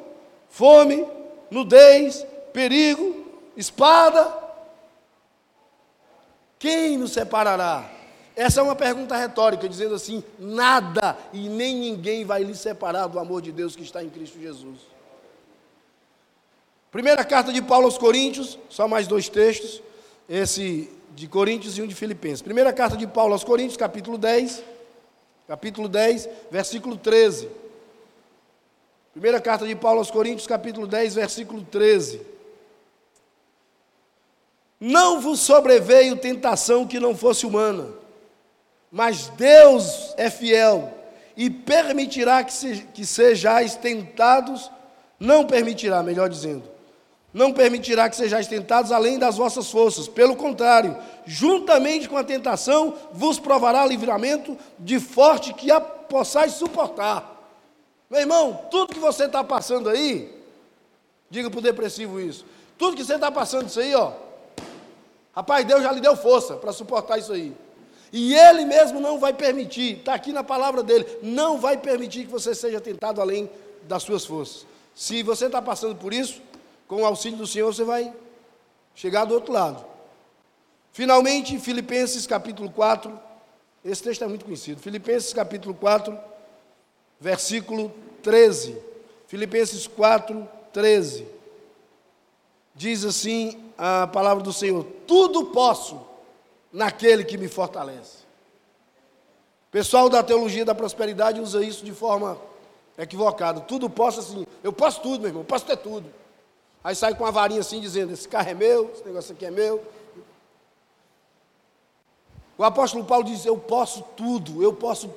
fome, 0.49 1.07
nudez, 1.49 2.27
perigo, 2.53 3.25
espada? 3.57 4.37
Quem 6.59 6.99
nos 6.99 7.13
separará? 7.13 7.89
Essa 8.35 8.59
é 8.59 8.63
uma 8.65 8.75
pergunta 8.75 9.17
retórica, 9.17 9.69
dizendo 9.69 9.95
assim: 9.95 10.25
nada 10.41 11.17
e 11.33 11.49
nem 11.49 11.77
ninguém 11.77 12.25
vai 12.25 12.43
lhe 12.43 12.57
separar 12.57 13.07
do 13.07 13.21
amor 13.21 13.41
de 13.41 13.53
Deus 13.53 13.77
que 13.77 13.85
está 13.85 14.03
em 14.03 14.11
Cristo 14.11 14.41
Jesus. 14.41 14.81
Primeira 16.91 17.25
carta 17.25 17.53
de 17.53 17.63
Paulo 17.63 17.85
aos 17.85 17.97
Coríntios, 17.97 18.59
só 18.69 18.89
mais 18.89 19.07
dois 19.07 19.29
textos, 19.29 19.81
esse 20.29 20.91
de 21.15 21.29
Coríntios 21.29 21.79
e 21.79 21.83
um 21.83 21.87
de 21.87 21.95
Filipenses. 21.95 22.43
Primeira 22.43 22.73
carta 22.73 22.97
de 22.97 23.07
Paulo 23.07 23.35
aos 23.35 23.45
Coríntios, 23.45 23.77
capítulo 23.77 24.19
10, 24.19 24.78
capítulo 25.49 25.89
10, 25.89 26.29
versículo 26.51 26.97
13. 26.97 27.49
Primeira 29.13 29.41
carta 29.41 29.67
de 29.67 29.75
Paulo 29.75 29.99
aos 29.99 30.11
Coríntios, 30.11 30.47
capítulo 30.47 30.87
10, 30.87 31.17
versículo 31.17 31.65
13. 31.65 32.21
Não 34.79 35.21
vos 35.21 35.41
sobreveio 35.41 36.17
tentação 36.17 36.87
que 36.87 37.01
não 37.01 37.17
fosse 37.17 37.45
humana 37.45 37.99
mas 38.91 39.29
Deus 39.29 40.15
é 40.17 40.31
fiel 40.31 40.93
e 41.37 41.51
permitirá 41.51 42.43
que, 42.43 42.53
se, 42.53 42.87
que 42.95 43.05
sejais 43.05 43.77
tentados, 43.77 44.71
não 45.21 45.47
permitirá, 45.47 46.03
melhor 46.03 46.29
dizendo, 46.29 46.65
não 47.33 47.53
permitirá 47.53 48.09
que 48.09 48.17
sejais 48.17 48.47
tentados 48.47 48.91
além 48.91 49.19
das 49.19 49.37
vossas 49.37 49.71
forças. 49.71 50.09
Pelo 50.09 50.35
contrário, 50.35 50.97
juntamente 51.27 52.09
com 52.09 52.17
a 52.17 52.25
tentação, 52.25 52.95
vos 53.13 53.39
provará 53.39 53.85
livramento 53.85 54.57
de 54.79 54.99
forte 54.99 55.53
que 55.53 55.71
a 55.71 55.81
possais 55.81 56.53
suportar. 56.55 57.37
Meu 58.09 58.21
irmão, 58.21 58.63
tudo 58.71 58.95
que 58.95 58.99
você 58.99 59.25
está 59.25 59.45
passando 59.45 59.89
aí, 59.89 60.35
diga 61.29 61.51
para 61.51 61.59
o 61.59 61.63
depressivo 61.63 62.19
isso. 62.19 62.45
Tudo 62.79 62.97
que 62.97 63.05
você 63.05 63.17
está 63.17 63.31
passando 63.31 63.69
isso 63.69 63.81
aí, 63.81 63.95
ó. 63.95 64.13
Rapaz, 65.35 65.67
Deus 65.67 65.83
já 65.83 65.93
lhe 65.93 66.01
deu 66.01 66.17
força 66.17 66.55
para 66.55 66.73
suportar 66.73 67.19
isso 67.19 67.33
aí. 67.33 67.53
E 68.11 68.35
Ele 68.35 68.65
mesmo 68.65 68.99
não 69.01 69.19
vai 69.19 69.35
permitir, 69.35 69.99
está 69.99 70.15
aqui 70.15 70.33
na 70.33 70.43
palavra 70.43 70.83
dele, 70.83 71.07
não 71.23 71.59
vai 71.59 71.77
permitir 71.77 72.25
que 72.25 72.33
você 72.33 72.55
seja 72.55 72.81
tentado 72.81 73.21
além 73.21 73.51
das 73.83 74.03
suas 74.03 74.25
forças. 74.25 74.67
Se 74.95 75.23
você 75.23 75.47
está 75.47 75.61
passando 75.61 75.95
por 75.95 76.15
isso, 76.15 76.41
com 76.89 77.03
o 77.03 77.07
auxílio 77.07 77.37
do 77.37 77.47
Senhor, 77.47 77.73
você 77.73 77.85
vai 77.85 78.13
chegar 78.95 79.27
do 79.27 79.35
outro 79.35 79.53
lado. 79.53 79.85
Finalmente, 80.91 81.59
Filipenses 81.59 82.27
capítulo 82.27 82.71
4, 82.71 83.21
esse 83.85 84.03
texto 84.03 84.25
é 84.25 84.27
muito 84.27 84.47
conhecido. 84.47 84.81
Filipenses 84.81 85.33
capítulo 85.33 85.75
4, 85.75 86.19
versículo 87.21 87.93
13. 88.23 88.77
Filipenses 89.27 89.87
4, 89.87 90.49
13. 90.73 91.27
Diz 92.75 93.05
assim 93.05 93.71
a 93.77 94.07
palavra 94.07 94.43
do 94.43 94.53
Senhor: 94.53 94.85
Tudo 95.07 95.47
posso 95.47 96.01
naquele 96.73 97.23
que 97.23 97.37
me 97.37 97.49
fortalece. 97.49 98.19
O 99.69 99.71
pessoal 99.71 100.09
da 100.09 100.23
teologia 100.23 100.65
da 100.65 100.75
prosperidade 100.75 101.41
usa 101.41 101.63
isso 101.63 101.85
de 101.85 101.93
forma 101.93 102.41
equivocada. 102.97 103.61
Tudo 103.61 103.91
posso 103.91 104.21
assim, 104.21 104.47
eu 104.65 104.73
posso 104.73 105.03
tudo, 105.03 105.21
meu 105.21 105.29
irmão, 105.29 105.43
eu 105.43 105.47
posso 105.47 105.67
ter 105.67 105.77
tudo. 105.77 106.11
Aí 106.83 106.95
sai 106.95 107.15
com 107.15 107.25
uma 107.25 107.33
varinha 107.33 107.61
assim 107.61 107.81
dizendo: 107.81 108.13
esse 108.13 108.29
carro 108.29 108.51
é 108.51 108.55
meu, 108.55 108.91
esse 108.95 109.05
negócio 109.05 109.33
aqui 109.35 109.45
é 109.45 109.51
meu. 109.51 109.85
O 112.57 112.65
apóstolo 112.65 113.05
Paulo 113.05 113.25
diz: 113.25 113.45
eu 113.45 113.57
posso 113.57 114.03
tudo, 114.17 114.63
eu 114.63 114.73
posso 114.73 115.13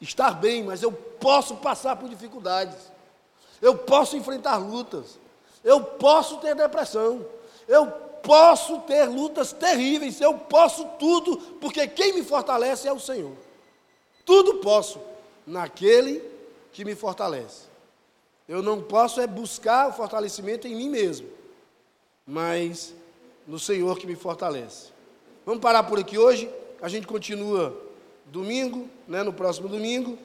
estar 0.00 0.32
bem, 0.32 0.62
mas 0.62 0.82
eu 0.82 0.92
posso 0.92 1.56
passar 1.56 1.96
por 1.96 2.08
dificuldades. 2.08 2.90
Eu 3.60 3.76
posso 3.76 4.16
enfrentar 4.16 4.56
lutas. 4.56 5.18
Eu 5.62 5.82
posso 5.82 6.38
ter 6.38 6.54
depressão. 6.54 7.24
Eu 7.68 7.86
posso 8.22 8.80
ter 8.80 9.04
lutas 9.04 9.52
terríveis. 9.52 10.20
Eu 10.20 10.38
posso 10.38 10.84
tudo, 10.98 11.36
porque 11.60 11.86
quem 11.86 12.14
me 12.14 12.22
fortalece 12.22 12.88
é 12.88 12.92
o 12.92 12.98
Senhor. 12.98 13.36
Tudo 14.24 14.56
posso 14.56 15.00
naquele 15.46 16.22
que 16.72 16.84
me 16.84 16.94
fortalece. 16.94 17.69
Eu 18.50 18.64
não 18.64 18.82
posso 18.82 19.20
é 19.20 19.28
buscar 19.28 19.90
o 19.90 19.92
fortalecimento 19.92 20.66
em 20.66 20.74
mim 20.74 20.88
mesmo, 20.88 21.28
mas 22.26 22.92
no 23.46 23.60
Senhor 23.60 23.96
que 23.96 24.08
me 24.08 24.16
fortalece. 24.16 24.88
Vamos 25.46 25.60
parar 25.60 25.84
por 25.84 26.00
aqui 26.00 26.18
hoje. 26.18 26.50
A 26.82 26.88
gente 26.88 27.06
continua 27.06 27.80
domingo, 28.26 28.88
né, 29.06 29.22
no 29.22 29.32
próximo 29.32 29.68
domingo. 29.68 30.18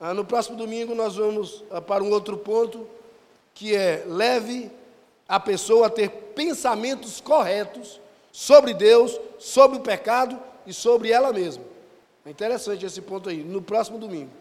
Ah, 0.00 0.12
no 0.12 0.24
próximo 0.24 0.56
domingo 0.56 0.96
nós 0.96 1.14
vamos 1.14 1.62
ah, 1.70 1.80
para 1.80 2.02
um 2.02 2.10
outro 2.10 2.36
ponto, 2.36 2.88
que 3.54 3.76
é 3.76 4.02
leve 4.04 4.68
a 5.28 5.38
pessoa 5.38 5.86
a 5.86 5.90
ter 5.90 6.10
pensamentos 6.10 7.20
corretos 7.20 8.00
sobre 8.32 8.74
Deus, 8.74 9.16
sobre 9.38 9.78
o 9.78 9.80
pecado 9.80 10.36
e 10.66 10.72
sobre 10.72 11.12
ela 11.12 11.32
mesma. 11.32 11.62
É 12.26 12.30
interessante 12.30 12.84
esse 12.84 13.00
ponto 13.00 13.28
aí, 13.28 13.44
no 13.44 13.62
próximo 13.62 13.96
domingo. 13.96 14.39